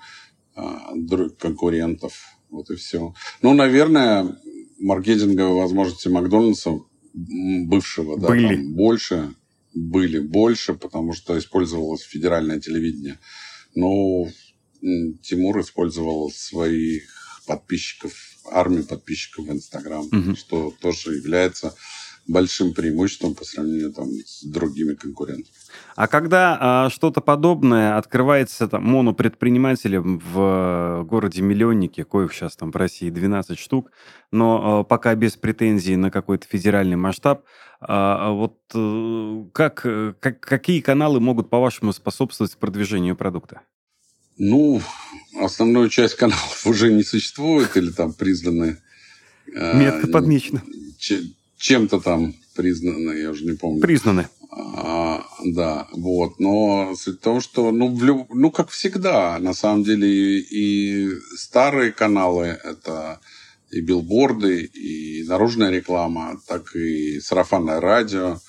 а, 0.56 0.94
конкурентов. 1.38 2.14
Вот 2.50 2.70
и 2.72 2.76
все. 2.76 3.14
Ну, 3.42 3.54
наверное, 3.54 4.38
маркетинговые 4.80 5.62
возможности 5.62 6.08
Макдональдса 6.08 6.80
бывшего, 7.18 8.20
да, 8.20 8.28
были. 8.28 8.56
Там 8.56 8.74
больше, 8.74 9.34
были 9.74 10.20
больше, 10.20 10.74
потому 10.74 11.14
что 11.14 11.38
использовалось 11.38 12.02
федеральное 12.02 12.60
телевидение. 12.60 13.20
Но 13.76 14.28
Тимур 14.82 15.60
использовал 15.62 16.32
своих 16.32 17.04
подписчиков, 17.48 18.14
армию 18.52 18.86
подписчиков 18.86 19.46
в 19.46 19.52
Инстаграм, 19.52 20.06
угу. 20.06 20.36
что 20.36 20.74
тоже 20.80 21.16
является 21.16 21.76
большим 22.28 22.74
преимуществом 22.74 23.36
по 23.36 23.46
сравнению 23.46 23.94
там, 23.94 24.10
с 24.10 24.44
другими 24.44 24.94
конкурентами. 24.94 25.56
А 25.96 26.08
когда 26.08 26.58
а, 26.60 26.90
что-то 26.90 27.22
подобное 27.22 27.98
открывается 27.98 28.68
там, 28.68 28.84
монопредпринимателям 28.84 30.20
в 30.20 31.04
городе 31.08 31.42
Миллионнике, 31.42 32.04
коих 32.04 32.34
сейчас 32.34 32.56
там 32.56 32.72
в 32.72 32.76
России 32.76 33.10
12 33.10 33.58
штук, 33.58 33.92
но 34.32 34.80
а, 34.80 34.84
пока 34.84 35.16
без 35.16 35.38
претензий 35.38 35.96
на 35.96 36.12
какой-то 36.12 36.48
федеральный 36.48 36.98
масштаб, 36.98 37.46
а, 37.80 38.28
а 38.28 38.32
вот 38.32 38.58
а, 38.76 39.46
как, 39.54 39.82
как, 40.20 40.40
какие 40.40 40.82
каналы 40.82 41.20
могут, 41.20 41.50
по-вашему, 41.50 41.94
способствовать 41.94 42.58
продвижению 42.58 43.16
продукта? 43.16 43.62
Ну, 44.38 44.82
основную 45.40 45.90
часть 45.90 46.16
каналов 46.16 46.62
уже 46.68 46.92
не 46.92 47.04
существует 47.04 47.76
или 47.78 47.92
там 47.92 48.14
признаны... 48.14 48.78
Метко 49.50 50.08
подмечено 50.08 50.62
чем-то 51.58 52.00
там 52.00 52.34
признаны, 52.56 53.20
я 53.20 53.32
уже 53.32 53.46
не 53.46 53.58
помню. 53.58 53.82
Признаны. 53.82 54.28
А, 54.52 55.24
да, 55.46 55.88
вот. 55.92 56.40
Но 56.40 56.96
суть 56.96 57.20
в 57.20 57.24
том, 57.24 57.42
что, 57.42 57.72
ну, 57.72 57.94
в 57.94 58.04
люб... 58.04 58.28
ну, 58.34 58.52
как 58.52 58.70
всегда, 58.70 59.38
на 59.40 59.54
самом 59.54 59.84
деле, 59.84 60.08
и, 60.08 60.40
и 60.40 61.10
старые 61.36 61.92
каналы, 61.92 62.58
это 62.64 63.20
и 63.70 63.82
билборды, 63.82 64.64
и 64.64 65.24
наружная 65.28 65.70
реклама, 65.70 66.40
так 66.48 66.76
и 66.76 67.20
сарафанное 67.20 67.82
радио, 67.82 68.40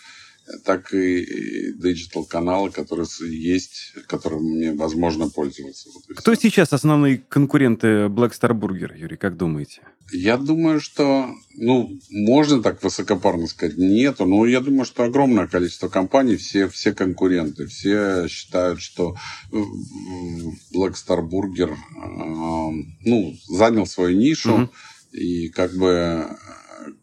так 0.64 0.94
и 0.94 1.72
digital-каналы, 1.74 2.70
которые 2.70 3.06
есть, 3.20 3.94
которыми 4.06 4.56
мне 4.56 4.72
возможно 4.74 5.28
пользоваться. 5.28 5.90
Вот 5.92 6.16
Кто 6.16 6.34
сейчас 6.34 6.72
основные 6.72 7.18
конкуренты 7.18 8.06
Black 8.06 8.32
Star 8.32 8.52
Burger, 8.52 8.96
Юрий, 8.96 9.16
как 9.16 9.36
думаете? 9.36 9.82
Я 10.10 10.38
думаю, 10.38 10.80
что, 10.80 11.34
ну, 11.54 11.90
можно 12.10 12.62
так 12.62 12.82
высокопарно 12.82 13.46
сказать, 13.46 13.76
нету, 13.76 14.24
но 14.24 14.46
я 14.46 14.60
думаю, 14.60 14.86
что 14.86 15.04
огромное 15.04 15.46
количество 15.46 15.88
компаний, 15.88 16.36
все, 16.36 16.68
все 16.68 16.92
конкуренты, 16.92 17.66
все 17.66 18.26
считают, 18.28 18.80
что 18.80 19.16
Black 19.52 20.94
Star 20.94 21.20
Burger, 21.20 21.74
э, 21.74 22.84
ну, 23.04 23.36
занял 23.48 23.86
свою 23.86 24.16
нишу, 24.16 24.54
угу. 24.54 24.70
и 25.12 25.48
как 25.48 25.74
бы 25.74 26.26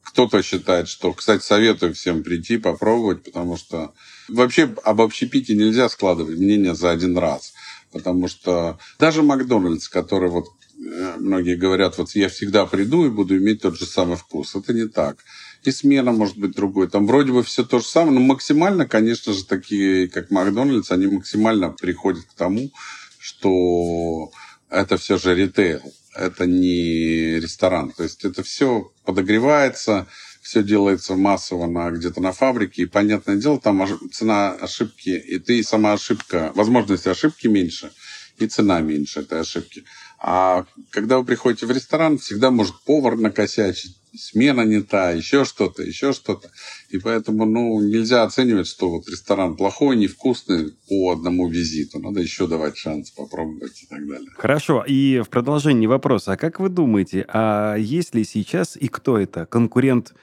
кто-то 0.04 0.42
считает, 0.42 0.88
что, 0.88 1.14
кстати, 1.14 1.44
советую 1.44 1.94
всем 1.94 2.24
прийти, 2.24 2.58
попробовать, 2.58 3.24
потому 3.24 3.58
что 3.58 3.94
вообще 4.30 4.74
об 4.84 5.02
общепите 5.02 5.54
нельзя 5.56 5.90
складывать 5.90 6.38
мнение 6.38 6.74
за 6.74 6.92
один 6.92 7.18
раз. 7.18 7.54
Потому 7.92 8.28
что 8.28 8.78
даже 9.00 9.24
Макдональдс, 9.24 9.88
который 9.88 10.30
вот 10.30 10.48
э, 10.48 10.55
многие 10.78 11.56
говорят, 11.56 11.98
вот 11.98 12.12
я 12.16 12.30
всегда 12.30 12.66
приду 12.66 13.06
и 13.06 13.10
буду 13.10 13.38
иметь 13.38 13.62
тот 13.62 13.78
же 13.78 13.86
самый 13.86 14.18
вкус. 14.18 14.56
Это 14.56 14.74
не 14.74 14.88
так. 14.88 15.18
И 15.64 15.72
смена 15.72 16.12
может 16.12 16.38
быть 16.38 16.56
другой. 16.56 16.88
Там 16.88 17.08
вроде 17.08 17.32
бы 17.32 17.44
все 17.44 17.64
то 17.64 17.80
же 17.80 17.86
самое, 17.86 18.14
но 18.14 18.20
максимально, 18.20 18.88
конечно 18.88 19.34
же, 19.34 19.46
такие, 19.46 20.08
как 20.08 20.32
Макдональдс, 20.32 20.92
они 20.92 21.08
максимально 21.08 21.70
приходят 21.70 22.26
к 22.26 22.34
тому, 22.34 22.72
что 23.20 24.32
это 24.70 24.98
все 24.98 25.18
же 25.18 25.34
ритейл 25.34 25.82
это 26.16 26.46
не 26.46 27.40
ресторан. 27.40 27.92
То 27.92 28.04
есть 28.04 28.24
это 28.26 28.44
все 28.44 28.92
подогревается, 29.04 30.08
все 30.42 30.64
делается 30.64 31.16
массово 31.16 31.68
на, 31.68 31.92
где-то 31.92 32.22
на 32.22 32.32
фабрике, 32.32 32.84
и, 32.84 32.88
понятное 32.88 33.36
дело, 33.36 33.60
там 33.60 33.86
цена 34.12 34.52
ошибки, 34.52 35.10
и 35.10 35.40
ты 35.40 35.62
сама 35.64 35.94
ошибка, 35.94 36.52
возможность 36.56 37.08
ошибки 37.08 37.48
меньше, 37.48 37.92
и 38.38 38.48
цена 38.48 38.80
меньше 38.82 39.22
этой 39.22 39.42
ошибки. 39.42 39.84
А 40.20 40.66
когда 40.92 41.18
вы 41.20 41.26
приходите 41.26 41.66
в 41.66 41.72
ресторан, 41.72 42.18
всегда 42.18 42.50
может 42.52 42.76
повар 42.84 43.16
накосячить, 43.16 43.98
смена 44.18 44.62
не 44.62 44.82
та, 44.82 45.12
еще 45.12 45.46
что-то, 45.46 45.84
еще 45.84 46.14
что-то. 46.14 46.50
И 46.90 46.98
поэтому, 46.98 47.46
ну, 47.46 47.80
нельзя 47.82 48.24
оценивать, 48.24 48.68
что 48.68 48.90
вот 48.90 49.10
ресторан 49.10 49.56
плохой, 49.56 49.98
невкусный 49.98 50.74
по 50.88 51.12
одному 51.12 51.50
визиту. 51.50 52.00
Надо 52.00 52.22
еще 52.22 52.48
давать 52.48 52.78
шанс 52.78 53.12
попробовать 53.12 53.84
и 53.84 53.88
так 53.88 54.08
далее. 54.08 54.30
Хорошо. 54.38 54.84
И 54.88 55.20
в 55.20 55.30
продолжении 55.30 55.88
вопроса, 55.88 56.34
а 56.34 56.38
как 56.38 56.60
вы 56.60 56.70
думаете, 56.70 57.26
а 57.28 57.76
есть 57.76 58.16
ли 58.16 58.24
сейчас 58.24 58.78
и 58.78 58.88
кто 58.88 59.18
это 59.18 59.46
конкурент 59.46 60.14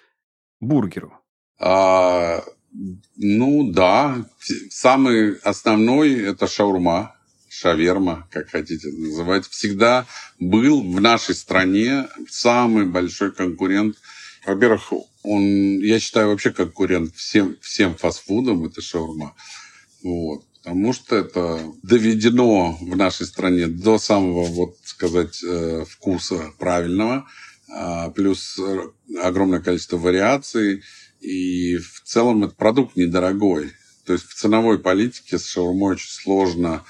бургеру? 0.61 1.13
А, 1.61 2.43
ну, 3.17 3.71
да. 3.71 4.27
Самый 4.71 5.35
основной– 5.37 6.15
это 6.25 6.47
шаурма 6.47 7.15
шаверма, 7.63 8.27
как 8.31 8.51
хотите 8.51 8.89
называть, 8.89 9.47
всегда 9.47 10.07
был 10.41 10.83
в 10.83 11.01
нашей 11.01 11.35
стране 11.35 12.09
самый 12.29 12.87
большой 12.87 13.33
конкурент. 13.33 13.97
Во-первых, 14.45 14.93
он, 15.23 15.79
я 15.79 16.01
считаю, 16.01 16.29
вообще 16.29 16.51
конкурент 16.51 17.15
всем, 17.15 17.57
всем 17.61 17.95
фастфудам, 17.95 18.65
это 18.65 18.83
шаурма. 18.83 19.37
Вот. 20.03 20.45
Потому 20.59 20.93
что 20.93 21.17
это 21.17 21.61
доведено 21.83 22.77
в 22.81 22.97
нашей 22.97 23.27
стране 23.27 23.67
до 23.69 23.99
самого, 23.99 24.45
вот 24.45 24.77
сказать, 24.85 25.43
э, 25.45 25.85
вкуса 25.89 26.53
правильного, 26.59 27.27
а, 27.69 28.11
плюс 28.11 28.61
огромное 29.23 29.61
количество 29.61 29.97
вариаций. 29.97 30.83
И 31.21 31.77
в 31.77 32.03
целом 32.05 32.45
этот 32.45 32.57
продукт 32.57 32.97
недорогой. 32.97 33.73
То 34.05 34.13
есть 34.13 34.25
в 34.27 34.35
ценовой 34.35 34.79
политике 34.79 35.39
с 35.39 35.47
шаурмой 35.47 35.93
очень 35.93 36.11
сложно 36.11 36.85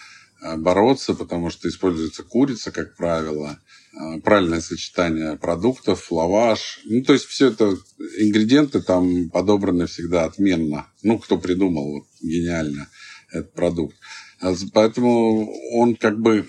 бороться, 0.57 1.15
потому 1.15 1.51
что 1.51 1.69
используется 1.69 2.23
курица, 2.23 2.73
как 2.73 2.97
правило, 2.97 3.59
э, 3.93 4.21
правильное 4.21 4.61
сочетание 4.61 5.37
продуктов, 5.37 6.11
лаваш. 6.11 6.81
Ну, 6.85 7.03
то 7.03 7.13
есть 7.13 7.27
все 7.27 7.49
это 7.49 7.77
ингредиенты 8.19 8.83
там 8.83 9.31
подобраны 9.31 9.87
всегда 9.87 10.25
отменно. 10.25 10.89
Ну, 11.03 11.19
кто 11.19 11.39
придумал 11.39 11.93
вот, 11.93 12.05
гениально 12.21 12.89
этот 13.31 13.53
продукт. 13.53 13.97
А 14.41 14.55
поэтому 14.73 15.49
он 15.73 15.95
как 15.95 16.21
бы, 16.21 16.49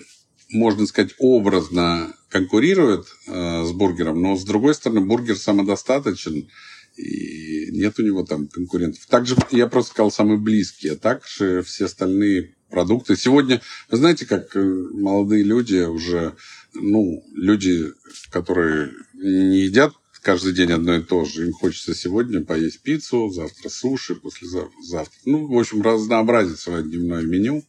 можно 0.50 0.86
сказать, 0.86 1.14
образно 1.18 2.12
конкурирует 2.28 3.06
э, 3.28 3.64
с 3.64 3.70
бургером, 3.70 4.20
но 4.20 4.36
с 4.36 4.44
другой 4.44 4.74
стороны 4.74 5.02
бургер 5.02 5.36
самодостаточен, 5.36 6.48
и 6.96 7.70
нет 7.70 7.98
у 7.98 8.02
него 8.02 8.24
там 8.24 8.48
конкурентов. 8.48 9.06
Также 9.06 9.36
я 9.52 9.68
просто 9.68 9.92
сказал 9.92 10.10
самые 10.10 10.38
близкие, 10.38 10.92
а 10.92 10.96
так 10.96 11.24
же 11.26 11.62
все 11.62 11.84
остальные 11.84 12.56
продукты. 12.74 13.16
Сегодня, 13.16 13.60
знаете, 13.88 14.26
как 14.26 14.56
э, 14.56 14.60
молодые 14.60 15.44
люди 15.44 15.84
уже, 15.84 16.34
ну, 16.74 17.24
люди, 17.32 17.92
которые 18.30 18.90
не 19.14 19.60
едят 19.60 19.94
каждый 20.22 20.54
день 20.54 20.72
одно 20.72 20.96
и 20.96 21.02
то 21.02 21.24
же. 21.24 21.46
Им 21.46 21.52
хочется 21.52 21.94
сегодня 21.94 22.44
поесть 22.44 22.82
пиццу, 22.82 23.30
завтра 23.30 23.68
суши, 23.68 24.16
послезавтра. 24.16 25.14
Ну, 25.24 25.46
в 25.46 25.56
общем, 25.56 25.82
разнообразить 25.82 26.58
свое 26.58 26.82
дневное 26.82 27.22
меню. 27.22 27.62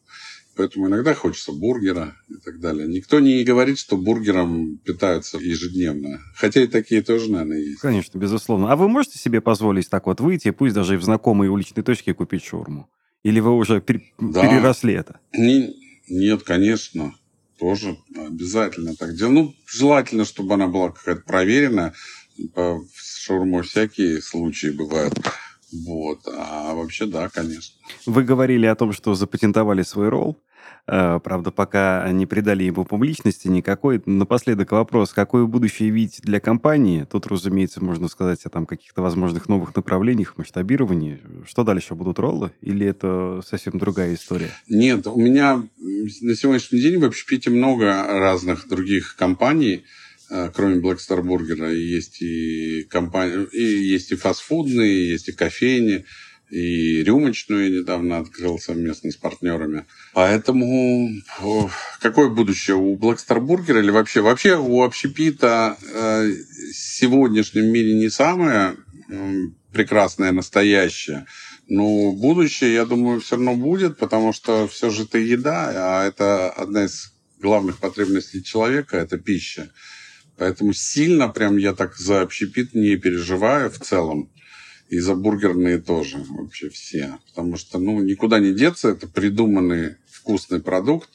Поэтому 0.58 0.88
иногда 0.88 1.14
хочется 1.14 1.52
бургера 1.52 2.16
и 2.30 2.36
так 2.36 2.62
далее. 2.62 2.88
Никто 2.88 3.20
не 3.20 3.44
говорит, 3.44 3.78
что 3.78 3.98
бургером 3.98 4.78
питаются 4.78 5.38
ежедневно. 5.38 6.22
Хотя 6.34 6.64
и 6.64 6.68
такие 6.68 7.02
тоже, 7.02 7.30
наверное, 7.30 7.60
есть. 7.60 7.80
Конечно, 7.82 8.18
безусловно. 8.18 8.72
А 8.72 8.78
вы 8.78 8.88
можете 8.88 9.20
себе 9.20 9.42
позволить 9.42 9.90
так 9.90 10.08
вот 10.08 10.22
выйти, 10.22 10.52
пусть 10.52 10.74
даже 10.74 10.96
и 10.96 10.98
в 10.98 11.04
знакомой 11.04 11.50
уличной 11.50 11.84
точке 11.84 12.14
купить 12.14 12.44
шаурму? 12.46 12.90
Или 13.26 13.40
вы 13.40 13.56
уже 13.56 13.82
пер... 13.82 14.02
да. 14.20 14.42
переросли 14.44 14.94
это? 14.94 15.20
Не, 15.34 15.76
нет, 16.08 16.44
конечно. 16.44 17.16
Тоже 17.58 17.98
обязательно 18.16 18.96
так 18.96 19.16
делать. 19.16 19.34
Ну, 19.34 19.56
желательно, 19.66 20.26
чтобы 20.26 20.54
она 20.54 20.68
была 20.68 20.92
какая-то 20.92 21.24
проверенная. 21.24 21.96
По 22.54 22.80
шаурмой 22.94 23.64
всякие 23.64 24.22
случаи 24.22 24.68
бывают. 24.68 25.20
Вот. 25.88 26.20
А 26.28 26.76
вообще, 26.76 27.08
да, 27.08 27.28
конечно. 27.30 27.76
Вы 28.06 28.24
говорили 28.24 28.68
о 28.68 28.76
том, 28.76 28.94
что 28.94 29.16
запатентовали 29.16 29.82
свой 29.82 30.10
ролл. 30.10 30.38
Э, 30.88 31.20
правда, 31.24 31.52
пока 31.52 32.08
не 32.12 32.26
придали 32.26 32.64
ему 32.64 32.86
публичности 32.86 33.48
никакой. 33.48 34.02
Напоследок 34.06 34.72
вопрос, 34.72 35.14
какое 35.14 35.46
будущее 35.46 35.90
видите 35.90 36.22
для 36.22 36.40
компании? 36.40 37.08
Тут, 37.10 37.28
разумеется, 37.28 37.84
можно 37.84 38.08
сказать 38.08 38.46
о 38.46 38.50
там 38.50 38.66
каких-то 38.66 39.02
возможных 39.02 39.50
новых 39.50 39.76
направлениях, 39.76 40.38
масштабировании. 40.38 41.20
Что 41.48 41.64
дальше, 41.64 41.96
будут 41.96 42.20
роллы? 42.20 42.52
Или 42.62 42.86
это 42.86 43.42
совсем 43.46 43.80
другая 43.80 44.14
история? 44.14 44.52
Нет, 44.68 45.08
у 45.08 45.20
меня 45.20 45.64
на 45.78 46.36
сегодняшний 46.36 46.82
день 46.82 47.00
в 47.00 47.06
общепите 47.06 47.50
много 47.50 48.06
разных 48.08 48.68
других 48.68 49.16
компаний, 49.18 49.86
э, 50.30 50.52
кроме 50.54 50.76
Black 50.76 50.98
Star 50.98 51.24
Burger. 51.24 51.74
Есть 51.74 52.22
и, 52.22 52.84
компании, 52.84 53.48
и 53.52 53.64
есть 53.64 54.12
и 54.12 54.16
фастфудные, 54.16 55.10
есть 55.10 55.30
и 55.30 55.32
кофейни 55.32 56.06
и 56.56 57.04
рюмочную 57.04 57.66
я 57.66 57.80
недавно 57.82 58.20
открыл 58.20 58.58
совместно 58.60 59.12
с 59.12 59.18
партнерами. 59.18 59.86
Поэтому 60.14 61.10
какое 62.00 62.30
будущее 62.30 62.78
у 62.78 62.96
Black 62.98 63.18
Star 63.18 63.46
Burger 63.46 63.78
или 63.78 63.92
вообще? 63.92 64.22
Вообще 64.22 64.56
у 64.56 64.82
общепита 64.82 65.76
э, 65.82 66.30
в 66.30 66.74
сегодняшнем 66.74 67.66
мире 67.66 67.94
не 67.96 68.10
самое 68.10 68.78
прекрасное, 69.74 70.32
настоящее. 70.32 71.26
Но 71.68 72.14
будущее, 72.14 72.74
я 72.74 72.86
думаю, 72.86 73.20
все 73.20 73.36
равно 73.36 73.56
будет, 73.56 73.98
потому 73.98 74.32
что 74.32 74.66
все 74.70 74.90
же 74.90 75.04
это 75.04 75.18
еда, 75.18 75.72
а 75.76 76.08
это 76.08 76.52
одна 76.52 76.86
из 76.86 77.12
главных 77.42 77.80
потребностей 77.80 78.42
человека, 78.42 78.96
это 78.96 79.18
пища. 79.18 79.72
Поэтому 80.38 80.72
сильно 80.72 81.28
прям 81.28 81.58
я 81.58 81.74
так 81.74 81.98
за 81.98 82.22
общепит 82.22 82.74
не 82.74 82.96
переживаю 82.96 83.70
в 83.70 83.80
целом. 83.80 84.32
И 84.90 85.00
за 85.00 85.16
бургерные 85.16 85.80
тоже 85.80 86.24
вообще 86.30 86.70
все. 86.70 87.18
Потому 87.30 87.58
что, 87.58 87.80
ну, 87.80 88.02
никуда 88.02 88.40
не 88.40 88.54
деться. 88.54 88.90
Это 88.90 89.08
придуманный 89.08 89.96
вкусный 90.08 90.62
продукт. 90.62 91.10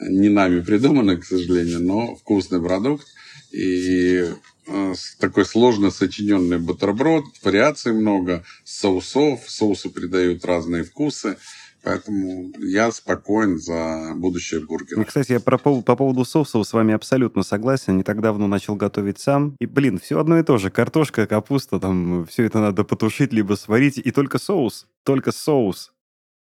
Не 0.00 0.28
нами 0.28 0.60
придуманный, 0.60 1.16
к 1.16 1.24
сожалению, 1.24 1.82
но 1.82 2.16
вкусный 2.16 2.60
продукт. 2.60 3.06
И 3.52 4.24
э, 4.66 4.94
такой 5.18 5.44
сложно 5.44 5.90
сочиненный 5.90 6.58
бутерброд, 6.58 7.24
вариаций 7.42 7.92
много, 7.92 8.44
соусов, 8.64 9.44
соусы 9.48 9.88
придают 9.88 10.44
разные 10.44 10.84
вкусы. 10.84 11.38
Поэтому 11.86 12.50
я 12.58 12.90
спокоен 12.90 13.60
за 13.60 14.14
будущее 14.16 14.60
бургера. 14.60 14.98
Ну, 14.98 15.04
кстати, 15.04 15.30
я 15.30 15.38
про, 15.38 15.56
по, 15.56 15.82
по 15.82 15.94
поводу 15.94 16.24
соусов 16.24 16.66
с 16.66 16.72
вами 16.72 16.92
абсолютно 16.92 17.44
согласен. 17.44 17.96
Не 17.96 18.02
так 18.02 18.20
давно 18.20 18.48
начал 18.48 18.74
готовить 18.74 19.20
сам. 19.20 19.54
И, 19.60 19.66
блин, 19.66 20.00
все 20.00 20.18
одно 20.18 20.36
и 20.36 20.42
то 20.42 20.58
же. 20.58 20.68
Картошка, 20.70 21.28
капуста, 21.28 21.78
там 21.78 22.26
все 22.26 22.42
это 22.42 22.58
надо 22.58 22.82
потушить, 22.82 23.32
либо 23.32 23.54
сварить. 23.54 23.98
И 23.98 24.10
только 24.10 24.38
соус, 24.38 24.88
только 25.04 25.30
соус, 25.30 25.92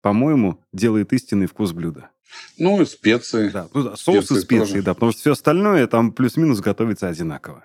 по-моему, 0.03 0.61
делает 0.74 1.14
истинный 1.14 1.46
вкус 1.46 1.72
блюда. 1.72 2.11
Ну, 2.59 2.83
и 2.83 2.85
специи. 2.85 3.48
Да, 3.48 3.66
ну, 3.72 3.83
да 3.85 3.96
соус 3.96 4.26
специи 4.26 4.37
и 4.37 4.40
специи, 4.42 4.72
тоже. 4.72 4.83
да. 4.83 4.92
Потому 4.92 5.12
что 5.12 5.20
все 5.22 5.33
остальное 5.33 5.87
там 5.87 6.12
плюс-минус 6.12 6.61
готовится 6.61 7.09
одинаково. 7.09 7.64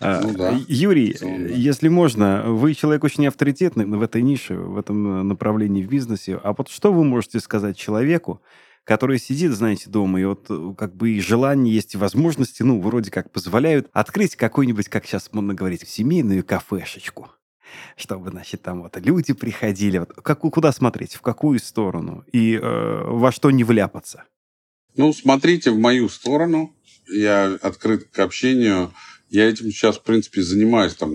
А, 0.00 0.20
ну, 0.20 0.34
да. 0.34 0.58
Юрий, 0.68 1.16
да. 1.20 1.26
если 1.26 1.88
можно, 1.88 2.44
вы 2.46 2.74
человек 2.74 3.04
очень 3.04 3.26
авторитетный 3.26 3.86
в 3.86 4.02
этой 4.02 4.22
нише, 4.22 4.54
в 4.54 4.78
этом 4.78 5.20
э, 5.20 5.22
направлении 5.22 5.82
в 5.82 5.88
бизнесе. 5.88 6.40
А 6.42 6.52
вот 6.52 6.68
что 6.68 6.92
вы 6.92 7.04
можете 7.04 7.40
сказать 7.40 7.76
человеку, 7.76 8.40
который 8.84 9.18
сидит, 9.18 9.52
знаете, 9.52 9.90
дома, 9.90 10.20
и 10.20 10.24
вот 10.24 10.46
э, 10.48 10.74
как 10.76 10.94
бы 10.94 11.10
и 11.10 11.20
желание 11.20 11.74
есть, 11.74 11.94
и 11.94 11.98
возможности, 11.98 12.62
ну, 12.62 12.80
вроде 12.80 13.10
как 13.10 13.30
позволяют 13.30 13.88
открыть 13.92 14.36
какой-нибудь, 14.36 14.88
как 14.88 15.06
сейчас 15.06 15.30
модно 15.32 15.54
говорить, 15.54 15.88
семейную 15.88 16.44
кафешечку? 16.44 17.30
чтобы, 17.96 18.30
значит, 18.30 18.62
там 18.62 18.82
вот 18.82 18.96
люди 18.98 19.32
приходили. 19.32 19.98
Вот, 19.98 20.12
как, 20.12 20.40
куда 20.40 20.72
смотреть, 20.72 21.14
в 21.14 21.20
какую 21.20 21.58
сторону 21.58 22.24
и 22.32 22.54
э, 22.54 23.02
во 23.04 23.32
что 23.32 23.50
не 23.50 23.64
вляпаться? 23.64 24.24
Ну, 24.96 25.12
смотрите 25.12 25.70
в 25.70 25.78
мою 25.78 26.08
сторону. 26.08 26.74
Я 27.08 27.58
открыт 27.60 28.04
к 28.04 28.18
общению 28.20 28.92
я 29.34 29.48
этим 29.48 29.72
сейчас, 29.72 29.96
в 29.96 30.02
принципе, 30.02 30.42
занимаюсь 30.42 30.94
там 30.94 31.12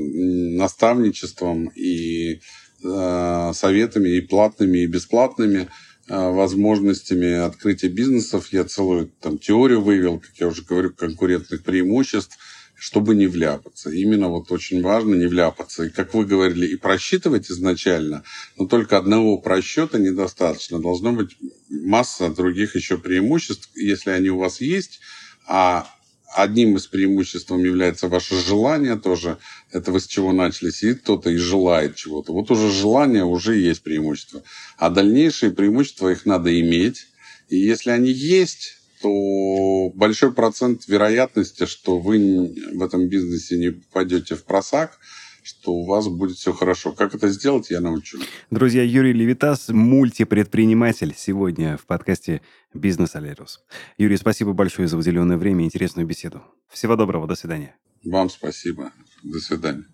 наставничеством 0.58 1.69
и 1.69 2.41
э, 2.84 3.51
советами 3.53 4.10
и 4.10 4.19
платными, 4.19 4.79
и 4.79 4.88
бесплатными 4.88 5.60
э, 5.60 5.67
возможностями 6.10 7.32
открытия 7.32 7.88
бизнесов. 7.88 8.51
Я 8.51 8.65
целую 8.65 9.10
там 9.21 9.38
теорию 9.38 9.79
вывел, 9.79 10.19
как 10.19 10.32
я 10.36 10.47
уже 10.47 10.63
говорю, 10.63 10.91
конкурентных 10.93 11.63
преимуществ, 11.63 12.38
чтобы 12.75 13.15
не 13.15 13.27
вляпаться. 13.27 13.89
Именно 13.89 14.27
вот 14.27 14.51
очень 14.51 14.82
важно 14.82 15.15
не 15.15 15.27
вляпаться. 15.27 15.86
И, 15.86 15.89
как 15.89 16.13
вы 16.13 16.25
говорили, 16.25 16.67
и 16.67 16.75
просчитывать 16.75 17.49
изначально, 17.49 18.23
но 18.58 18.65
только 18.65 18.97
одного 18.97 19.38
просчета 19.38 19.97
недостаточно. 19.97 20.82
Должно 20.82 21.13
быть 21.13 21.38
масса 21.69 22.27
других 22.27 22.75
еще 22.75 22.97
преимуществ, 22.97 23.69
если 23.75 24.10
они 24.10 24.29
у 24.29 24.39
вас 24.39 24.60
есть, 24.60 24.99
а 25.47 25.88
одним 26.33 26.77
из 26.77 26.87
преимуществ 26.87 27.49
является 27.51 28.07
ваше 28.07 28.35
желание 28.41 28.97
тоже. 28.97 29.37
Это 29.71 29.91
вы 29.91 29.99
с 29.99 30.07
чего 30.07 30.31
начали. 30.31 30.69
Сидит 30.69 31.01
кто-то 31.01 31.29
и 31.29 31.37
желает 31.37 31.95
чего-то. 31.95 32.33
Вот 32.33 32.51
уже 32.51 32.71
желание 32.71 33.23
уже 33.23 33.57
есть 33.57 33.81
преимущество. 33.81 34.43
А 34.77 34.89
дальнейшие 34.89 35.51
преимущества 35.51 36.09
их 36.09 36.25
надо 36.25 36.57
иметь. 36.59 37.07
И 37.49 37.57
если 37.57 37.91
они 37.91 38.11
есть, 38.11 38.77
то 39.01 39.91
большой 39.95 40.33
процент 40.33 40.87
вероятности, 40.87 41.65
что 41.65 41.97
вы 41.99 42.53
в 42.73 42.83
этом 42.83 43.07
бизнесе 43.07 43.57
не 43.57 43.71
попадете 43.71 44.35
в 44.35 44.43
просак– 44.43 44.99
что 45.49 45.73
у 45.73 45.85
вас 45.85 46.07
будет 46.07 46.38
все 46.38 46.53
хорошо. 46.53 46.91
Как 46.93 47.15
это 47.15 47.27
сделать, 47.29 47.69
я 47.71 47.81
научу. 47.81 48.19
Друзья, 48.51 48.83
Юрий 48.83 49.13
Левитас, 49.13 49.69
мультипредприниматель, 49.69 51.13
сегодня 51.17 51.77
в 51.77 51.85
подкасте 51.85 52.41
«Бизнес 52.73 53.15
Алерус». 53.15 53.63
Юрий, 53.97 54.17
спасибо 54.17 54.53
большое 54.53 54.88
за 54.88 54.97
уделенное 54.97 55.38
время 55.38 55.63
и 55.63 55.65
интересную 55.65 56.07
беседу. 56.07 56.43
Всего 56.69 56.95
доброго, 56.95 57.27
до 57.27 57.35
свидания. 57.35 57.75
Вам 58.03 58.29
спасибо. 58.29 58.91
До 59.23 59.39
свидания. 59.39 59.85